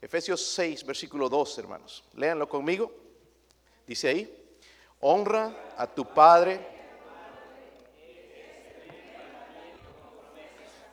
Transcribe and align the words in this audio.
Efesios 0.00 0.44
6, 0.54 0.84
versículo 0.84 1.28
2, 1.28 1.58
hermanos. 1.58 2.02
Léanlo 2.14 2.48
conmigo. 2.48 2.90
Dice 3.86 4.08
ahí, 4.08 4.56
honra 5.00 5.72
a 5.76 5.86
tu 5.86 6.04
padre. 6.04 6.60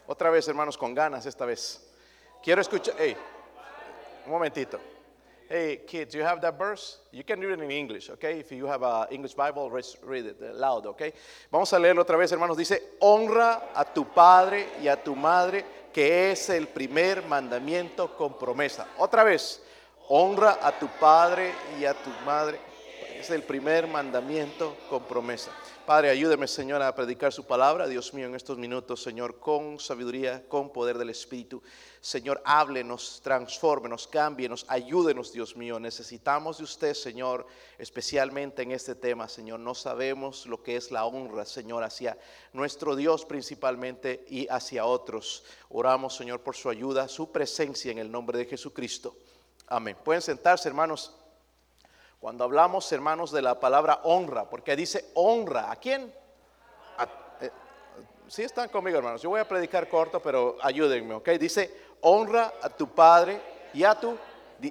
Otra 0.07 0.29
vez, 0.29 0.47
hermanos, 0.47 0.77
con 0.77 0.93
ganas 0.93 1.25
esta 1.25 1.45
vez. 1.45 1.85
Quiero 2.43 2.61
escuchar, 2.61 2.95
hey, 2.97 3.15
un 4.25 4.31
momentito. 4.31 4.79
Hey, 5.49 5.85
kids, 5.87 6.13
you 6.13 6.23
have 6.23 6.41
that 6.41 6.57
verse? 6.57 6.99
You 7.13 7.23
can 7.23 7.39
read 7.39 7.59
it 7.59 7.63
in 7.63 7.71
English, 7.71 8.09
okay? 8.09 8.39
If 8.39 8.51
you 8.51 8.67
have 8.67 8.83
an 8.83 9.07
English 9.11 9.33
Bible, 9.33 9.69
read 9.69 10.25
it 10.25 10.41
loud, 10.41 10.85
okay? 10.87 11.13
Vamos 11.49 11.71
a 11.71 11.79
leerlo 11.79 12.01
otra 12.01 12.17
vez, 12.17 12.31
hermanos. 12.33 12.57
Dice, 12.57 12.97
honra 12.99 13.69
a 13.73 13.85
tu 13.85 14.03
padre 14.05 14.67
y 14.81 14.89
a 14.89 15.01
tu 15.01 15.15
madre, 15.15 15.63
que 15.97 16.29
es 16.29 16.51
el 16.51 16.67
primer 16.67 17.25
mandamiento 17.25 18.15
con 18.15 18.37
promesa. 18.37 18.85
Otra 18.99 19.23
vez, 19.23 19.63
honra 20.09 20.59
a 20.61 20.77
tu 20.77 20.87
padre 20.87 21.51
y 21.79 21.85
a 21.85 21.95
tu 21.95 22.11
madre. 22.23 22.59
Es 23.17 23.31
el 23.31 23.41
primer 23.41 23.87
mandamiento 23.87 24.77
con 24.91 25.03
promesa. 25.05 25.51
Padre, 25.87 26.11
ayúdeme, 26.11 26.47
Señor, 26.47 26.83
a 26.83 26.93
predicar 26.93 27.33
su 27.33 27.45
palabra, 27.45 27.87
Dios 27.87 28.13
mío, 28.13 28.27
en 28.27 28.35
estos 28.35 28.59
minutos, 28.59 29.01
Señor, 29.01 29.39
con 29.39 29.79
sabiduría, 29.79 30.47
con 30.47 30.71
poder 30.71 30.99
del 30.99 31.09
Espíritu. 31.09 31.63
Señor, 31.99 32.43
háblenos, 32.45 33.19
transfórmenos, 33.23 34.07
cámbienos, 34.07 34.65
ayúdenos, 34.69 35.33
Dios 35.33 35.57
mío. 35.57 35.79
Necesitamos 35.79 36.59
de 36.59 36.65
usted, 36.65 36.93
Señor, 36.93 37.47
especialmente 37.79 38.61
en 38.61 38.71
este 38.71 38.93
tema, 38.93 39.27
Señor. 39.27 39.61
No 39.61 39.73
sabemos 39.73 40.45
lo 40.45 40.61
que 40.61 40.75
es 40.75 40.91
la 40.91 41.05
honra, 41.05 41.43
Señor, 41.45 41.83
hacia 41.83 42.19
nuestro 42.53 42.95
Dios 42.95 43.25
principalmente 43.25 44.25
y 44.29 44.47
hacia 44.47 44.85
otros. 44.85 45.43
Oramos, 45.69 46.15
Señor, 46.15 46.41
por 46.41 46.55
su 46.55 46.69
ayuda, 46.69 47.07
su 47.07 47.31
presencia 47.31 47.91
en 47.91 47.97
el 47.97 48.11
nombre 48.11 48.37
de 48.37 48.45
Jesucristo. 48.45 49.17
Amén. 49.65 49.97
Pueden 50.03 50.21
sentarse, 50.21 50.69
hermanos. 50.69 51.15
Cuando 52.19 52.43
hablamos, 52.43 52.91
hermanos, 52.91 53.31
de 53.31 53.41
la 53.41 53.59
palabra 53.59 54.01
honra, 54.03 54.49
porque 54.49 54.75
dice 54.75 55.11
honra, 55.13 55.71
¿a 55.71 55.75
quién? 55.75 56.13
Eh, 57.41 57.49
sí 58.27 58.43
están 58.43 58.69
conmigo, 58.69 58.97
hermanos. 58.97 59.21
Yo 59.21 59.29
voy 59.29 59.39
a 59.39 59.47
predicar 59.47 59.87
corto, 59.87 60.19
pero 60.19 60.57
ayúdenme, 60.61 61.13
¿ok? 61.13 61.29
Dice 61.31 61.71
honra 62.01 62.53
a 62.61 62.69
tu 62.69 62.89
padre 62.89 63.39
y 63.73 63.83
a 63.83 63.93
tu 63.93 64.17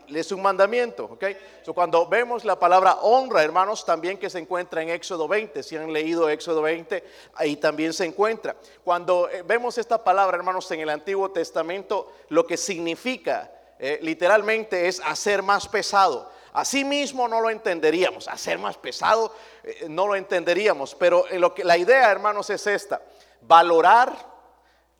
es 0.09 0.33
un 0.33 0.43
mandamiento, 0.43 1.05
¿ok? 1.05 1.25
So, 1.63 1.75
cuando 1.75 2.07
vemos 2.07 2.45
la 2.45 2.59
palabra 2.59 2.97
honra, 3.03 3.43
hermanos, 3.43 3.85
también 3.85 4.19
que 4.19 4.31
se 4.31 4.39
encuentra 4.39 4.83
en 4.83 4.91
Éxodo 4.91 5.29
20, 5.29 5.63
si 5.63 5.77
han 5.77 5.93
leído 5.93 6.29
Éxodo 6.29 6.63
20, 6.63 7.05
ahí 7.35 7.57
también 7.57 7.93
se 7.93 8.05
encuentra. 8.05 8.57
Cuando 8.85 9.29
eh, 9.29 9.43
vemos 9.47 9.79
esta 9.79 10.03
palabra, 10.03 10.37
hermanos, 10.37 10.71
en 10.71 10.81
el 10.81 10.91
Antiguo 10.91 11.31
Testamento, 11.31 12.13
lo 12.29 12.47
que 12.47 12.57
significa 12.57 13.51
eh, 13.79 13.99
literalmente 14.03 14.89
es 14.89 15.01
hacer 15.01 15.43
más 15.43 15.69
pesado. 15.69 16.31
Así 16.57 16.87
mismo 16.87 17.29
no 17.29 17.43
lo 17.43 17.51
entenderíamos, 17.51 18.29
hacer 18.29 18.59
más 18.59 18.79
pesado 18.79 19.31
eh, 19.63 19.89
no 19.91 20.07
lo 20.07 20.17
entenderíamos, 20.17 20.95
pero 20.95 21.27
lo 21.33 21.53
que, 21.53 21.63
la 21.63 21.77
idea, 21.77 22.11
hermanos, 22.11 22.49
es 22.49 22.67
esta, 22.67 23.03
valorar, 23.43 24.17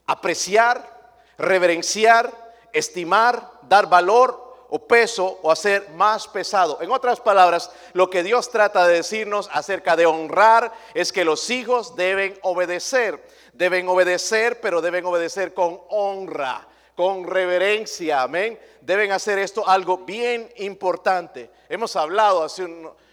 apreciar, 0.05 1.15
reverenciar, 1.39 2.31
estimar, 2.75 3.53
dar 3.63 3.89
valor 3.89 4.67
o 4.69 4.87
peso 4.87 5.39
o 5.43 5.51
hacer 5.51 5.89
más 5.93 6.29
pesado. 6.29 6.83
En 6.83 6.91
otras 6.91 7.21
palabras, 7.21 7.71
lo 7.95 8.11
que 8.11 8.23
Dios 8.23 8.51
trata 8.51 8.87
de 8.87 8.97
decirnos 8.97 9.49
acerca 9.51 9.97
de 9.97 10.05
honrar 10.05 10.75
es 10.93 11.11
que 11.11 11.25
los 11.25 11.49
hijos 11.49 11.97
deben 11.97 12.39
obedecer, 12.43 13.27
deben 13.55 13.89
obedecer, 13.89 14.61
pero 14.61 14.83
deben 14.83 15.07
obedecer 15.07 15.55
con 15.55 15.81
honra 15.89 16.69
con 16.97 17.25
reverencia, 17.25 18.23
amén. 18.23 18.59
Deben 18.81 19.13
hacer 19.13 19.39
esto 19.39 19.69
algo 19.69 19.99
bien 19.99 20.51
importante. 20.57 21.51
Hemos 21.69 21.95
hablado 21.95 22.43
hace 22.43 22.65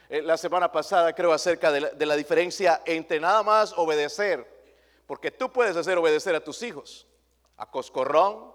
eh, 0.09 0.21
la 0.21 0.37
semana 0.37 0.71
pasada, 0.71 1.13
creo, 1.13 1.33
acerca 1.33 1.71
de 1.71 1.81
la, 1.81 1.89
de 1.89 2.05
la 2.05 2.15
diferencia 2.15 2.81
entre 2.85 3.19
nada 3.19 3.43
más 3.43 3.73
obedecer, 3.77 4.47
porque 5.05 5.29
tú 5.29 5.51
puedes 5.51 5.75
hacer 5.75 5.97
obedecer 5.97 6.33
a 6.33 6.43
tus 6.43 6.63
hijos, 6.63 7.05
a 7.57 7.69
coscorrón, 7.69 8.53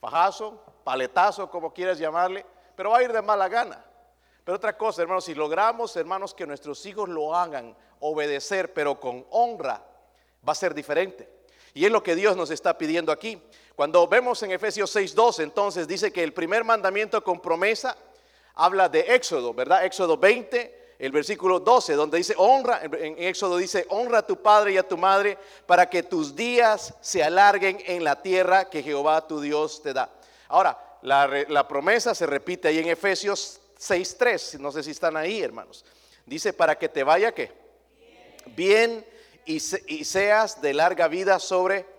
fajazo, 0.00 0.62
paletazo, 0.84 1.50
como 1.50 1.72
quieras 1.72 1.98
llamarle, 1.98 2.44
pero 2.76 2.90
va 2.90 2.98
a 2.98 3.02
ir 3.02 3.12
de 3.12 3.22
mala 3.22 3.48
gana. 3.48 3.84
Pero 4.44 4.56
otra 4.56 4.76
cosa, 4.76 5.02
hermanos, 5.02 5.24
si 5.24 5.34
logramos, 5.34 5.96
hermanos, 5.96 6.34
que 6.34 6.46
nuestros 6.46 6.84
hijos 6.86 7.08
lo 7.08 7.34
hagan 7.34 7.74
obedecer, 8.00 8.72
pero 8.74 9.00
con 9.00 9.26
honra, 9.30 9.82
va 10.46 10.52
a 10.52 10.54
ser 10.54 10.74
diferente. 10.74 11.28
Y 11.74 11.84
es 11.84 11.92
lo 11.92 12.02
que 12.02 12.14
Dios 12.14 12.36
nos 12.36 12.50
está 12.50 12.76
pidiendo 12.78 13.12
aquí. 13.12 13.40
Cuando 13.78 14.08
vemos 14.08 14.42
en 14.42 14.50
Efesios 14.50 14.96
6.2, 14.96 15.40
entonces 15.40 15.86
dice 15.86 16.10
que 16.10 16.24
el 16.24 16.32
primer 16.32 16.64
mandamiento 16.64 17.22
con 17.22 17.38
promesa 17.38 17.96
habla 18.56 18.88
de 18.88 19.14
Éxodo, 19.14 19.54
¿verdad? 19.54 19.84
Éxodo 19.84 20.18
20, 20.18 20.96
el 20.98 21.12
versículo 21.12 21.60
12, 21.60 21.92
donde 21.92 22.18
dice 22.18 22.34
honra, 22.38 22.80
en 22.82 23.14
Éxodo 23.22 23.56
dice 23.56 23.86
honra 23.90 24.18
a 24.18 24.26
tu 24.26 24.42
padre 24.42 24.72
y 24.72 24.78
a 24.78 24.82
tu 24.82 24.96
madre 24.96 25.38
para 25.64 25.88
que 25.88 26.02
tus 26.02 26.34
días 26.34 26.92
se 27.00 27.22
alarguen 27.22 27.78
en 27.86 28.02
la 28.02 28.20
tierra 28.20 28.68
que 28.68 28.82
Jehová 28.82 29.24
tu 29.28 29.40
Dios 29.40 29.80
te 29.80 29.92
da. 29.92 30.10
Ahora, 30.48 30.76
la, 31.02 31.68
promesa 31.68 32.16
se 32.16 32.26
repite 32.26 32.66
ahí 32.66 32.80
en 32.80 32.88
Efesios 32.88 33.60
6.3, 33.78 34.58
no 34.58 34.72
sé 34.72 34.82
si 34.82 34.90
están 34.90 35.16
ahí, 35.16 35.40
hermanos. 35.40 35.84
Dice 36.26 36.52
para 36.52 36.76
que 36.76 36.88
te 36.88 37.04
vaya 37.04 37.32
que 37.32 37.52
bien, 38.56 39.06
y, 39.46 39.62
y 39.86 40.04
seas 40.04 40.60
de 40.60 40.74
larga 40.74 41.06
vida 41.06 41.38
sobre 41.38 41.97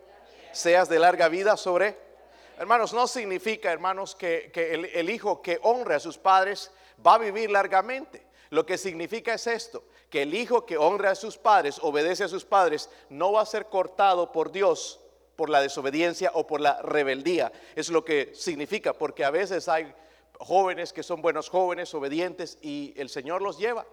seas 0.51 0.89
de 0.89 0.99
larga 0.99 1.27
vida 1.27 1.57
sobre... 1.57 2.09
Hermanos, 2.57 2.91
no 2.91 3.07
significa, 3.07 3.71
hermanos, 3.71 4.15
que, 4.15 4.51
el, 4.93 5.09
hijo 5.09 5.41
que 5.41 5.59
honre 5.63 5.95
a 5.95 5.99
sus 5.99 6.17
padres 6.17 6.71
va 7.05 7.13
a 7.13 7.17
vivir 7.17 7.49
largamente. 7.49 8.27
Lo 8.49 8.65
que 8.65 8.77
significa 8.77 9.33
es 9.33 9.47
esto, 9.47 9.85
que 10.09 10.23
el 10.23 10.33
hijo 10.33 10.65
que 10.65 10.77
honra 10.77 11.11
a 11.11 11.15
sus 11.15 11.37
padres, 11.37 11.79
obedece 11.81 12.25
a 12.25 12.27
sus 12.27 12.43
padres, 12.43 12.89
no 13.09 13.31
va 13.31 13.43
a 13.43 13.45
ser 13.45 13.67
cortado 13.67 14.33
por 14.33 14.51
Dios 14.51 14.99
por 15.37 15.49
la 15.49 15.61
desobediencia 15.61 16.31
o 16.33 16.45
por 16.45 16.59
la 16.59 16.81
rebeldía. 16.81 17.49
Es 17.73 17.87
lo 17.87 18.03
que 18.03 18.33
significa, 18.35 18.91
porque 18.91 19.23
a 19.23 19.31
veces 19.31 19.69
hay 19.69 19.89
jóvenes 20.37 20.91
que 20.91 21.01
son 21.01 21.21
buenos 21.21 21.47
jóvenes, 21.47 21.93
obedientes, 21.93 22.57
y 22.61 22.93
el 22.97 23.07
Señor 23.07 23.41
los 23.41 23.57
lleva. 23.57 23.85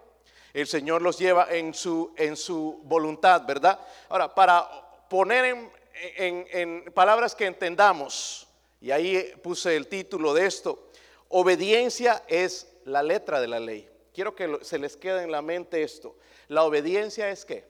El 0.53 0.67
Señor 0.67 1.01
los 1.01 1.17
lleva 1.17 1.47
en 1.49 1.73
su, 1.73 2.13
en 2.17 2.35
su 2.35 2.81
voluntad, 2.83 3.45
¿verdad? 3.47 3.79
Ahora, 4.09 4.35
para 4.35 4.67
poner 5.09 5.45
en, 5.45 5.71
en, 6.17 6.91
palabras 6.93 7.35
que 7.35 7.45
entendamos, 7.45 8.47
y 8.81 8.91
ahí 8.91 9.33
puse 9.41 9.75
el 9.75 9.87
título 9.87 10.33
de 10.33 10.45
esto, 10.45 10.89
obediencia 11.29 12.23
es 12.27 12.67
la 12.85 13.03
letra 13.03 13.41
de 13.41 13.47
la 13.47 13.59
ley. 13.59 13.89
Quiero 14.13 14.35
que 14.35 14.59
se 14.61 14.79
les 14.79 14.97
quede 14.97 15.23
en 15.23 15.31
la 15.31 15.41
mente 15.41 15.83
esto. 15.83 16.15
La 16.47 16.63
obediencia 16.63 17.29
es 17.29 17.45
qué? 17.45 17.65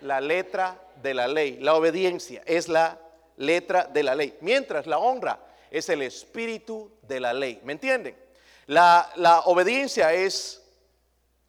La 0.00 0.20
letra 0.20 0.80
de 1.02 1.14
la 1.14 1.26
ley. 1.26 1.58
La 1.60 1.74
obediencia 1.74 2.42
es 2.46 2.68
la 2.68 3.00
letra 3.36 3.84
de 3.84 4.02
la 4.02 4.14
ley. 4.14 4.36
Mientras 4.40 4.86
la 4.86 4.98
honra 4.98 5.40
es 5.70 5.88
el 5.88 6.02
espíritu 6.02 6.92
de 7.02 7.20
la 7.20 7.32
ley. 7.32 7.60
¿Me 7.64 7.72
entienden? 7.72 8.16
La, 8.66 9.10
la 9.16 9.40
obediencia 9.40 10.12
es 10.12 10.62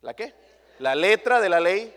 la 0.01 0.15
qué? 0.15 0.33
La 0.79 0.95
letra 0.95 1.41
de 1.41 1.49
la 1.49 1.59
ley 1.59 1.93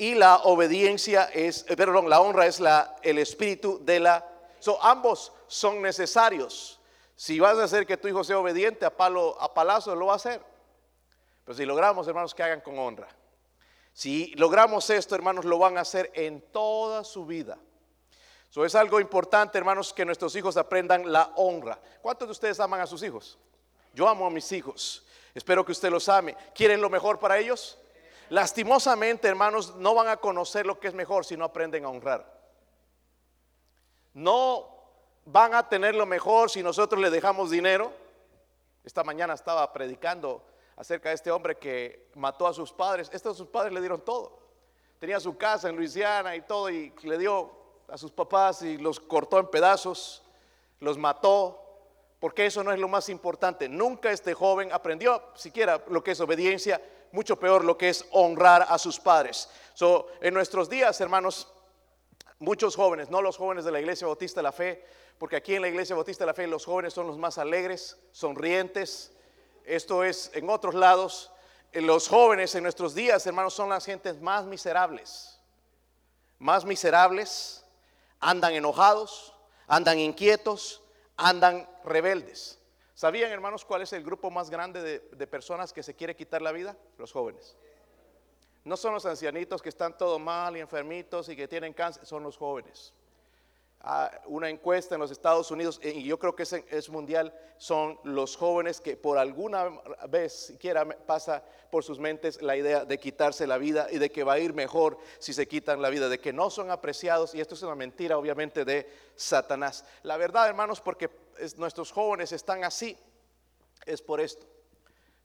y 0.00 0.14
la 0.14 0.36
obediencia 0.44 1.24
es, 1.24 1.66
eh, 1.68 1.76
perdón, 1.76 2.08
la 2.08 2.22
honra 2.22 2.46
es 2.46 2.58
la, 2.58 2.96
el 3.02 3.18
espíritu 3.18 3.84
de 3.84 4.00
la... 4.00 4.26
So, 4.58 4.82
ambos 4.82 5.30
son 5.46 5.82
necesarios. 5.82 6.80
Si 7.14 7.38
vas 7.38 7.58
a 7.58 7.64
hacer 7.64 7.86
que 7.86 7.98
tu 7.98 8.08
hijo 8.08 8.24
sea 8.24 8.38
obediente 8.38 8.86
a 8.86 8.96
palo, 8.96 9.36
a 9.38 9.52
palazo, 9.52 9.94
lo 9.94 10.06
va 10.06 10.14
a 10.14 10.16
hacer. 10.16 10.40
Pero 11.44 11.54
si 11.54 11.66
logramos, 11.66 12.08
hermanos, 12.08 12.34
que 12.34 12.42
hagan 12.42 12.62
con 12.62 12.78
honra. 12.78 13.08
Si 13.92 14.32
logramos 14.36 14.88
esto, 14.88 15.14
hermanos, 15.14 15.44
lo 15.44 15.58
van 15.58 15.76
a 15.76 15.82
hacer 15.82 16.10
en 16.14 16.40
toda 16.50 17.04
su 17.04 17.26
vida. 17.26 17.58
So, 18.48 18.64
es 18.64 18.74
algo 18.74 19.00
importante, 19.00 19.58
hermanos, 19.58 19.92
que 19.92 20.06
nuestros 20.06 20.34
hijos 20.34 20.56
aprendan 20.56 21.12
la 21.12 21.30
honra. 21.36 21.78
¿Cuántos 22.00 22.26
de 22.26 22.32
ustedes 22.32 22.58
aman 22.58 22.80
a 22.80 22.86
sus 22.86 23.02
hijos? 23.02 23.38
Yo 23.92 24.08
amo 24.08 24.26
a 24.26 24.30
mis 24.30 24.50
hijos. 24.52 25.04
Espero 25.34 25.62
que 25.62 25.72
usted 25.72 25.90
los 25.90 26.08
ame. 26.08 26.34
¿Quieren 26.54 26.80
lo 26.80 26.88
mejor 26.88 27.18
para 27.18 27.38
ellos? 27.38 27.76
Lastimosamente, 28.30 29.26
hermanos, 29.26 29.74
no 29.74 29.92
van 29.92 30.06
a 30.06 30.16
conocer 30.16 30.64
lo 30.64 30.78
que 30.78 30.86
es 30.86 30.94
mejor 30.94 31.24
si 31.24 31.36
no 31.36 31.44
aprenden 31.44 31.84
a 31.84 31.88
honrar. 31.88 32.40
No 34.14 34.68
van 35.24 35.52
a 35.52 35.68
tener 35.68 35.96
lo 35.96 36.06
mejor 36.06 36.48
si 36.48 36.62
nosotros 36.62 37.02
le 37.02 37.10
dejamos 37.10 37.50
dinero. 37.50 37.92
Esta 38.84 39.02
mañana 39.02 39.34
estaba 39.34 39.72
predicando 39.72 40.44
acerca 40.76 41.08
de 41.08 41.16
este 41.16 41.32
hombre 41.32 41.58
que 41.58 42.08
mató 42.14 42.46
a 42.46 42.54
sus 42.54 42.72
padres. 42.72 43.10
Estos 43.12 43.36
sus 43.36 43.48
padres 43.48 43.72
le 43.72 43.80
dieron 43.80 44.00
todo. 44.00 44.38
Tenía 45.00 45.18
su 45.18 45.36
casa 45.36 45.68
en 45.68 45.74
Luisiana 45.74 46.36
y 46.36 46.42
todo 46.42 46.70
y 46.70 46.94
le 47.02 47.18
dio 47.18 47.50
a 47.88 47.98
sus 47.98 48.12
papás 48.12 48.62
y 48.62 48.78
los 48.78 49.00
cortó 49.00 49.40
en 49.40 49.48
pedazos, 49.48 50.22
los 50.78 50.96
mató, 50.96 51.60
porque 52.20 52.46
eso 52.46 52.62
no 52.62 52.70
es 52.70 52.78
lo 52.78 52.86
más 52.86 53.08
importante. 53.08 53.68
Nunca 53.68 54.12
este 54.12 54.34
joven 54.34 54.72
aprendió 54.72 55.20
siquiera 55.34 55.82
lo 55.88 56.04
que 56.04 56.12
es 56.12 56.20
obediencia 56.20 56.80
mucho 57.12 57.38
peor 57.38 57.64
lo 57.64 57.76
que 57.76 57.88
es 57.88 58.04
honrar 58.10 58.66
a 58.68 58.78
sus 58.78 58.98
padres. 58.98 59.48
So, 59.74 60.08
en 60.20 60.34
nuestros 60.34 60.68
días, 60.68 61.00
hermanos, 61.00 61.48
muchos 62.38 62.76
jóvenes, 62.76 63.10
no 63.10 63.22
los 63.22 63.36
jóvenes 63.36 63.64
de 63.64 63.72
la 63.72 63.80
Iglesia 63.80 64.06
Bautista 64.06 64.40
de 64.40 64.44
la 64.44 64.52
Fe, 64.52 64.84
porque 65.18 65.36
aquí 65.36 65.54
en 65.54 65.62
la 65.62 65.68
Iglesia 65.68 65.94
Bautista 65.94 66.24
de 66.24 66.28
la 66.28 66.34
Fe 66.34 66.46
los 66.46 66.64
jóvenes 66.64 66.94
son 66.94 67.06
los 67.06 67.18
más 67.18 67.38
alegres, 67.38 67.98
sonrientes. 68.12 69.12
Esto 69.64 70.04
es 70.04 70.30
en 70.34 70.48
otros 70.48 70.74
lados. 70.74 71.30
Los 71.72 72.08
jóvenes 72.08 72.54
en 72.54 72.62
nuestros 72.62 72.94
días, 72.94 73.26
hermanos, 73.26 73.54
son 73.54 73.68
las 73.68 73.84
gentes 73.84 74.20
más 74.20 74.44
miserables. 74.44 75.38
Más 76.38 76.64
miserables, 76.64 77.64
andan 78.18 78.54
enojados, 78.54 79.34
andan 79.66 79.98
inquietos, 79.98 80.82
andan 81.16 81.68
rebeldes. 81.84 82.59
¿Sabían, 83.00 83.30
hermanos, 83.30 83.64
cuál 83.64 83.80
es 83.80 83.94
el 83.94 84.04
grupo 84.04 84.30
más 84.30 84.50
grande 84.50 85.00
de, 85.10 85.26
personas 85.26 85.72
que 85.72 85.82
se 85.82 85.96
quiere 85.96 86.14
quitar 86.14 86.42
la 86.42 86.52
vida? 86.52 86.76
Los 86.98 87.12
jóvenes. 87.12 87.56
No 88.62 88.76
son 88.76 88.92
los 88.92 89.06
ancianitos 89.06 89.62
que 89.62 89.70
están 89.70 89.96
todo 89.96 90.18
mal 90.18 90.54
y 90.58 90.60
enfermitos 90.60 91.30
y 91.30 91.34
que 91.34 91.48
tienen 91.48 91.72
cáncer, 91.72 92.04
son 92.04 92.22
los 92.22 92.36
jóvenes. 92.36 92.92
Una 94.26 94.50
encuesta 94.50 94.94
en 94.94 95.00
los 95.00 95.10
Estados 95.10 95.50
Unidos, 95.50 95.80
y 95.82 96.02
yo 96.04 96.18
creo 96.18 96.36
que 96.36 96.42
es, 96.42 96.52
es, 96.52 96.90
mundial, 96.90 97.32
son 97.56 97.98
los 98.04 98.36
jóvenes 98.36 98.78
que 98.80 98.96
por 98.96 99.16
alguna 99.16 99.70
vez 100.08 100.32
siquiera 100.32 100.84
pasa 100.84 101.42
por 101.70 101.82
sus 101.82 101.98
mentes 101.98 102.42
la 102.42 102.56
idea 102.56 102.84
de 102.84 102.98
quitarse 102.98 103.46
la 103.46 103.56
vida 103.56 103.86
y 103.90 103.98
de 103.98 104.10
que 104.10 104.22
va 104.22 104.34
a 104.34 104.38
ir 104.38 104.52
mejor 104.52 104.98
si 105.18 105.32
se 105.32 105.48
quitan 105.48 105.80
la 105.80 105.88
vida, 105.88 106.10
de 106.10 106.20
que 106.20 106.32
no 106.32 106.50
son 106.50 106.70
apreciados, 106.70 107.34
y 107.34 107.40
esto 107.40 107.54
es 107.54 107.62
una 107.62 107.74
mentira 107.74 108.18
obviamente 108.18 108.66
de 108.66 108.86
Satanás. 109.16 109.84
La 110.02 110.18
verdad, 110.18 110.48
hermanos, 110.48 110.80
porque 110.82 111.08
nuestros 111.56 111.90
jóvenes 111.90 112.32
están 112.32 112.64
así, 112.64 112.98
es 113.86 114.02
por 114.02 114.20
esto. 114.20 114.46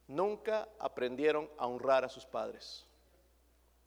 Nunca 0.08 0.70
aprendieron 0.80 1.50
a 1.58 1.68
honrar 1.68 2.06
a 2.06 2.10
sus 2.10 2.26
padres. 2.26 2.86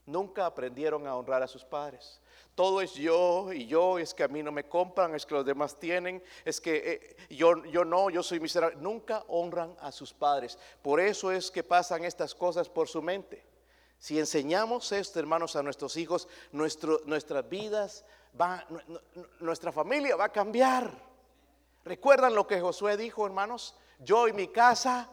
Nunca 0.05 0.47
aprendieron 0.47 1.07
a 1.07 1.17
honrar 1.17 1.43
a 1.43 1.47
sus 1.47 1.65
padres. 1.65 2.21
Todo 2.59 2.81
es 2.81 2.95
yo 2.95 3.53
y 3.53 3.69
yo, 3.69 4.01
es 4.01 4.13
que 4.13 4.25
a 4.25 4.27
mí 4.27 4.43
no 4.43 4.51
me 4.51 4.65
compran, 4.65 5.15
es 5.15 5.25
que 5.25 5.37
los 5.37 5.47
demás 5.47 5.79
tienen, 5.79 6.21
es 6.45 6.61
que 6.61 6.75
eh, 6.75 7.17
yo, 7.31 7.65
yo 7.67 7.85
no, 7.85 8.11
yo 8.11 8.21
soy 8.21 8.41
miserable. 8.41 8.77
Nunca 8.81 9.25
honran 9.29 9.77
a 9.81 9.93
sus 9.93 10.13
padres. 10.13 10.59
Por 10.83 10.99
eso 10.99 11.31
es 11.31 11.53
que 11.53 11.63
pasan 11.63 12.05
estas 12.05 12.35
cosas 12.35 12.69
por 12.69 12.89
su 12.89 13.01
mente. 13.01 13.47
Si 13.97 14.19
enseñamos 14.19 14.91
esto, 14.91 15.21
hermanos, 15.21 15.55
a 15.55 15.63
nuestros 15.63 15.97
hijos, 15.97 16.27
nuestro, 16.51 17.01
nuestras 17.05 17.49
vidas, 17.49 18.05
va, 18.35 18.67
nuestra 19.39 19.71
familia 19.71 20.17
va 20.17 20.25
a 20.25 20.33
cambiar. 20.33 20.91
¿Recuerdan 21.85 22.35
lo 22.35 22.49
que 22.49 22.61
Josué 22.61 22.97
dijo, 22.97 23.25
hermanos? 23.25 23.77
Yo 24.01 24.27
y 24.27 24.33
mi 24.33 24.49
casa 24.49 25.09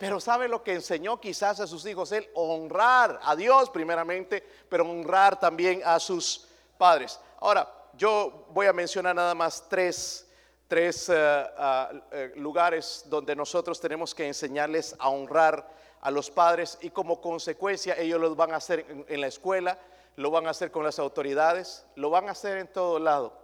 pero 0.00 0.18
¿sabe 0.18 0.48
lo 0.48 0.62
que 0.62 0.72
enseñó 0.72 1.20
quizás 1.20 1.60
a 1.60 1.66
sus 1.66 1.84
hijos? 1.84 2.10
Él 2.10 2.26
honrar 2.32 3.20
a 3.22 3.36
Dios 3.36 3.68
primeramente, 3.68 4.42
pero 4.66 4.88
honrar 4.88 5.38
también 5.38 5.82
a 5.84 6.00
sus 6.00 6.48
padres. 6.78 7.20
Ahora, 7.38 7.70
yo 7.98 8.46
voy 8.48 8.66
a 8.66 8.72
mencionar 8.72 9.14
nada 9.14 9.34
más 9.34 9.68
tres, 9.68 10.26
tres 10.66 11.06
uh, 11.10 11.12
uh, 11.12 12.40
lugares 12.40 13.04
donde 13.08 13.36
nosotros 13.36 13.78
tenemos 13.78 14.14
que 14.14 14.26
enseñarles 14.26 14.96
a 14.98 15.10
honrar 15.10 15.68
a 16.00 16.10
los 16.10 16.30
padres 16.30 16.78
y 16.80 16.88
como 16.88 17.20
consecuencia 17.20 17.94
ellos 17.98 18.18
lo 18.18 18.34
van 18.34 18.54
a 18.54 18.56
hacer 18.56 18.86
en, 18.88 19.04
en 19.06 19.20
la 19.20 19.26
escuela, 19.26 19.78
lo 20.16 20.30
van 20.30 20.46
a 20.46 20.50
hacer 20.50 20.70
con 20.70 20.82
las 20.82 20.98
autoridades, 20.98 21.84
lo 21.94 22.08
van 22.08 22.26
a 22.30 22.32
hacer 22.32 22.56
en 22.56 22.68
todo 22.68 22.98
lado. 22.98 23.36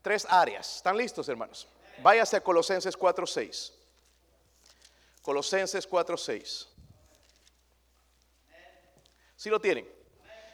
Tres 0.00 0.26
áreas. 0.30 0.76
¿Están 0.76 0.96
listos, 0.96 1.28
hermanos? 1.28 1.68
Váyase 2.02 2.38
a 2.38 2.40
Colosenses 2.40 2.98
4:6. 2.98 3.79
Colosenses 5.22 5.88
4:6. 5.88 6.42
Si 6.44 6.68
¿Sí 9.36 9.50
lo 9.50 9.60
tienen? 9.60 9.88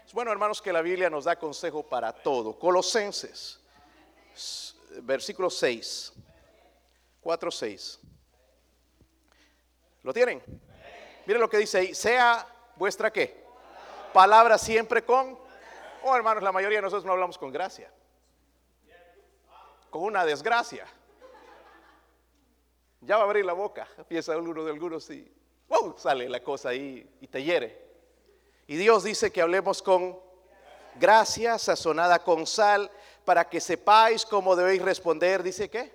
Es 0.04 0.12
bueno, 0.12 0.30
hermanos, 0.30 0.62
que 0.62 0.72
la 0.72 0.82
Biblia 0.82 1.10
nos 1.10 1.24
da 1.24 1.36
consejo 1.36 1.82
para 1.82 2.12
todo. 2.12 2.58
Colosenses, 2.58 3.60
versículo 5.02 5.50
6, 5.50 6.12
4:6. 7.22 7.98
¿Lo 10.02 10.12
tienen? 10.12 10.42
Miren 11.26 11.40
lo 11.40 11.50
que 11.50 11.58
dice 11.58 11.78
ahí. 11.78 11.94
Sea 11.94 12.46
vuestra 12.76 13.12
qué? 13.12 13.44
Palabra 14.12 14.58
siempre 14.58 15.04
con. 15.04 15.36
Oh, 16.04 16.14
hermanos, 16.14 16.42
la 16.42 16.52
mayoría 16.52 16.78
de 16.78 16.82
nosotros 16.82 17.04
no 17.04 17.12
hablamos 17.12 17.36
con 17.36 17.50
gracia. 17.50 17.92
Con 19.90 20.02
una 20.02 20.24
desgracia 20.24 20.86
ya 23.06 23.17
va 23.17 23.23
a 23.23 23.26
abrir 23.26 23.44
la 23.44 23.53
boca, 23.53 23.87
piensa 24.08 24.37
uno 24.37 24.64
de 24.64 24.70
algunos 24.70 25.08
y 25.11 25.32
wow, 25.69 25.94
sale 25.97 26.29
la 26.29 26.43
cosa 26.43 26.70
ahí 26.70 27.08
y 27.20 27.26
te 27.29 27.43
hiere. 27.43 27.87
Y 28.67 28.76
Dios 28.76 29.05
dice 29.05 29.31
que 29.31 29.41
hablemos 29.41 29.81
con 29.81 30.19
gracia 30.97 31.58
sazonada 31.58 32.19
con 32.19 32.47
sal 32.47 32.91
para 33.25 33.49
que 33.49 33.61
sepáis 33.61 34.26
cómo 34.26 34.56
debéis 34.56 34.82
responder. 34.82 35.43
Dice 35.43 35.70
que, 35.70 35.93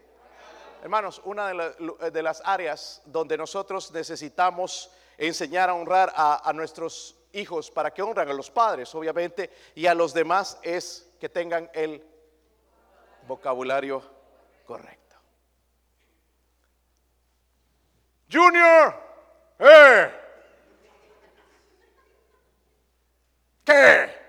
hermanos, 0.81 1.21
una 1.25 1.49
de, 1.49 2.23
las 2.23 2.41
áreas 2.45 3.01
donde 3.05 3.37
nosotros 3.37 3.91
necesitamos 3.91 4.89
enseñar 5.17 5.69
a 5.69 5.73
honrar 5.73 6.13
a, 6.15 6.49
a 6.49 6.53
nuestros 6.53 7.17
hijos 7.33 7.69
para 7.69 7.93
que 7.93 8.01
honren 8.01 8.29
a 8.29 8.33
los 8.33 8.49
padres, 8.49 8.93
obviamente, 8.95 9.49
y 9.75 9.85
a 9.85 9.93
los 9.93 10.13
demás 10.13 10.57
es 10.63 11.09
que 11.19 11.27
tengan 11.27 11.69
el 11.73 12.03
vocabulario 13.27 14.01
correcto. 14.65 15.00
Junior, 18.31 18.95
eh. 19.59 20.11
¿Qué? 23.65 24.21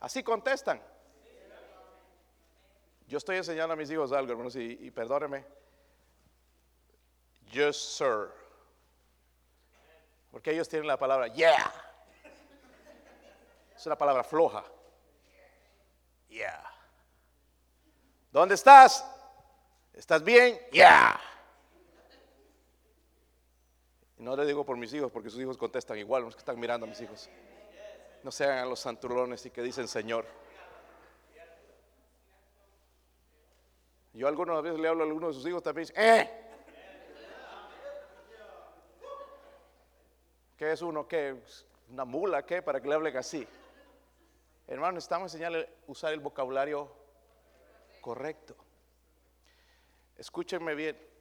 Así 0.00 0.22
contestan. 0.22 0.82
Yo 3.06 3.18
estoy 3.18 3.36
enseñando 3.36 3.72
a 3.72 3.76
mis 3.76 3.90
hijos 3.90 4.12
algo, 4.12 4.32
hermanos, 4.32 4.56
y, 4.56 4.72
y. 4.72 4.92
Yes, 7.50 7.76
sir. 7.76 8.30
Porque 10.30 10.50
ellos 10.50 10.68
tienen 10.68 10.88
la 10.88 10.98
palabra 10.98 11.28
yeah. 11.28 11.72
Es 13.76 13.86
una 13.86 13.96
palabra 13.96 14.24
floja. 14.24 14.64
Yeah. 16.28 16.64
¿Dónde 18.32 18.56
estás? 18.56 19.06
¿Estás 19.92 20.24
bien? 20.24 20.58
Yeah. 20.72 21.20
No 24.24 24.34
le 24.34 24.46
digo 24.46 24.64
por 24.64 24.78
mis 24.78 24.90
hijos, 24.94 25.12
porque 25.12 25.28
sus 25.28 25.38
hijos 25.38 25.58
contestan 25.58 25.98
igual, 25.98 26.22
los 26.22 26.34
que 26.34 26.38
están 26.38 26.58
mirando 26.58 26.86
a 26.86 26.88
mis 26.88 26.98
hijos. 26.98 27.28
No 28.22 28.30
sean 28.32 28.56
a 28.56 28.64
los 28.64 28.80
santurrones 28.80 29.44
y 29.44 29.50
que 29.50 29.60
dicen 29.60 29.86
Señor. 29.86 30.24
Yo 34.14 34.26
algunas 34.26 34.62
veces 34.62 34.80
le 34.80 34.88
hablo 34.88 35.04
a 35.04 35.06
alguno 35.06 35.28
de 35.28 35.34
sus 35.34 35.46
hijos 35.46 35.62
también, 35.62 35.88
¡eh! 35.94 36.30
¿Qué 40.56 40.72
es 40.72 40.80
uno? 40.80 41.06
¿Qué? 41.06 41.36
¿Una 41.90 42.06
mula? 42.06 42.46
¿Qué? 42.46 42.62
Para 42.62 42.80
que 42.80 42.88
le 42.88 42.94
hablen 42.94 43.14
así. 43.18 43.46
Hermano, 44.66 44.96
estamos 45.00 45.34
enseñando 45.34 45.58
a 45.58 45.66
usar 45.86 46.14
el 46.14 46.20
vocabulario 46.20 46.90
correcto. 48.00 48.56
Escúchenme 50.16 50.74
bien. 50.74 51.13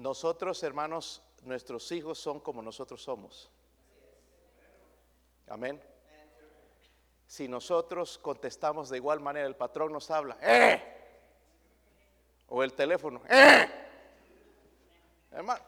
Nosotros, 0.00 0.62
hermanos, 0.62 1.22
nuestros 1.42 1.92
hijos 1.92 2.18
son 2.18 2.40
como 2.40 2.62
nosotros 2.62 3.02
somos. 3.02 3.50
Amén. 5.46 5.78
Si 7.26 7.46
nosotros 7.46 8.16
contestamos 8.16 8.88
de 8.88 8.96
igual 8.96 9.20
manera, 9.20 9.46
el 9.46 9.56
patrón 9.56 9.92
nos 9.92 10.10
habla, 10.10 10.38
¡eh! 10.40 10.82
O 12.48 12.62
el 12.62 12.72
teléfono, 12.72 13.20
¡eh! 13.28 13.68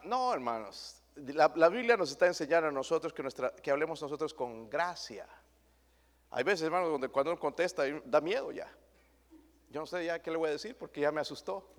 no, 0.03 0.33
hermanos. 0.33 0.99
La, 1.15 1.69
Biblia 1.69 1.95
nos 1.95 2.09
está 2.09 2.25
enseñando 2.25 2.69
a 2.69 2.71
nosotros 2.71 3.13
que, 3.13 3.23
que 3.61 3.69
hablemos 3.69 4.01
nosotros 4.01 4.33
con 4.33 4.67
gracia. 4.67 5.27
Hay 6.31 6.43
veces, 6.43 6.63
hermanos, 6.63 6.89
donde 6.89 7.07
cuando 7.07 7.31
uno 7.33 7.39
contesta 7.39 7.83
da 8.03 8.19
miedo 8.19 8.51
ya. 8.51 8.67
Yo 9.69 9.81
no 9.81 9.85
sé 9.85 10.05
ya 10.05 10.19
qué 10.19 10.31
le 10.31 10.37
voy 10.37 10.49
a 10.49 10.53
decir 10.53 10.75
porque 10.75 11.01
ya 11.01 11.11
me 11.11 11.21
asustó 11.21 11.69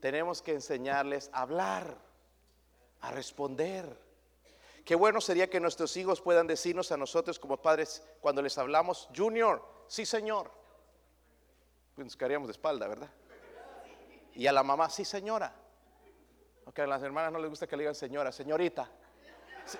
tenemos 0.00 0.42
que 0.42 0.52
enseñarles 0.52 1.30
a 1.32 1.42
hablar, 1.42 1.96
a 3.00 3.10
responder. 3.12 3.98
Qué 4.84 4.94
bueno 4.94 5.20
sería 5.20 5.48
que 5.48 5.60
nuestros 5.60 5.96
hijos 5.96 6.20
puedan 6.20 6.46
decirnos 6.46 6.90
a 6.90 6.96
nosotros 6.96 7.38
como 7.38 7.60
padres 7.60 8.02
cuando 8.20 8.42
les 8.42 8.56
hablamos, 8.58 9.08
Junior, 9.14 9.62
sí 9.86 10.06
señor. 10.06 10.50
Pues 11.94 12.06
nos 12.06 12.16
caeríamos 12.16 12.48
de 12.48 12.52
espalda, 12.52 12.88
¿verdad? 12.88 13.10
Y 14.34 14.46
a 14.46 14.52
la 14.52 14.62
mamá, 14.62 14.88
sí 14.88 15.04
señora. 15.04 15.54
Aunque 16.64 16.82
a 16.82 16.86
las 16.86 17.02
hermanas 17.02 17.32
no 17.32 17.38
les 17.38 17.50
gusta 17.50 17.66
que 17.66 17.76
le 17.76 17.82
digan 17.82 17.94
señora, 17.94 18.32
señorita. 18.32 18.90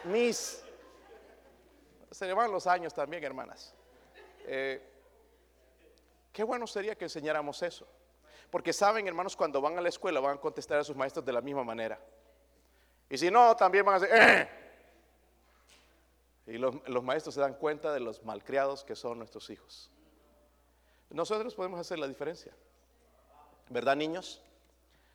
Miss. 0.05 0.63
Se 2.11 2.27
le 2.27 2.35
van 2.35 2.51
los 2.51 2.67
años 2.67 2.93
también, 2.93 3.23
hermanas. 3.25 3.75
Eh, 4.45 4.83
qué 6.33 6.43
bueno 6.43 6.67
sería 6.67 6.97
que 6.97 7.05
enseñáramos 7.05 7.63
eso. 7.63 7.87
Porque 8.51 8.73
saben, 8.73 9.07
hermanos, 9.07 9.37
cuando 9.37 9.61
van 9.61 9.79
a 9.79 9.81
la 9.81 9.89
escuela 9.89 10.21
van 10.21 10.37
a 10.37 10.41
contestar 10.41 10.79
a 10.79 10.85
sus 10.85 10.97
maestros 10.97 11.25
de 11.25 11.33
la 11.33 11.41
misma 11.41 11.65
manera. 11.65 12.01
Y 13.09 13.17
si 13.17 13.31
no, 13.31 13.57
también 13.57 13.85
van 13.85 13.97
a 13.97 13.99
decir, 14.01 14.17
¡eh! 14.17 14.49
Y 16.47 16.59
los, 16.59 16.77
los 16.89 17.03
maestros 17.05 17.35
se 17.35 17.41
dan 17.41 17.55
cuenta 17.55 17.93
de 17.93 18.01
los 18.01 18.25
malcriados 18.25 18.83
que 18.85 18.97
son 18.97 19.19
nuestros 19.19 19.51
hijos. 19.51 19.91
Nosotros 21.11 21.55
podemos 21.55 21.79
hacer 21.79 21.99
la 21.99 22.09
diferencia. 22.09 22.53
¿Verdad, 23.69 23.95
niños? 23.95 24.43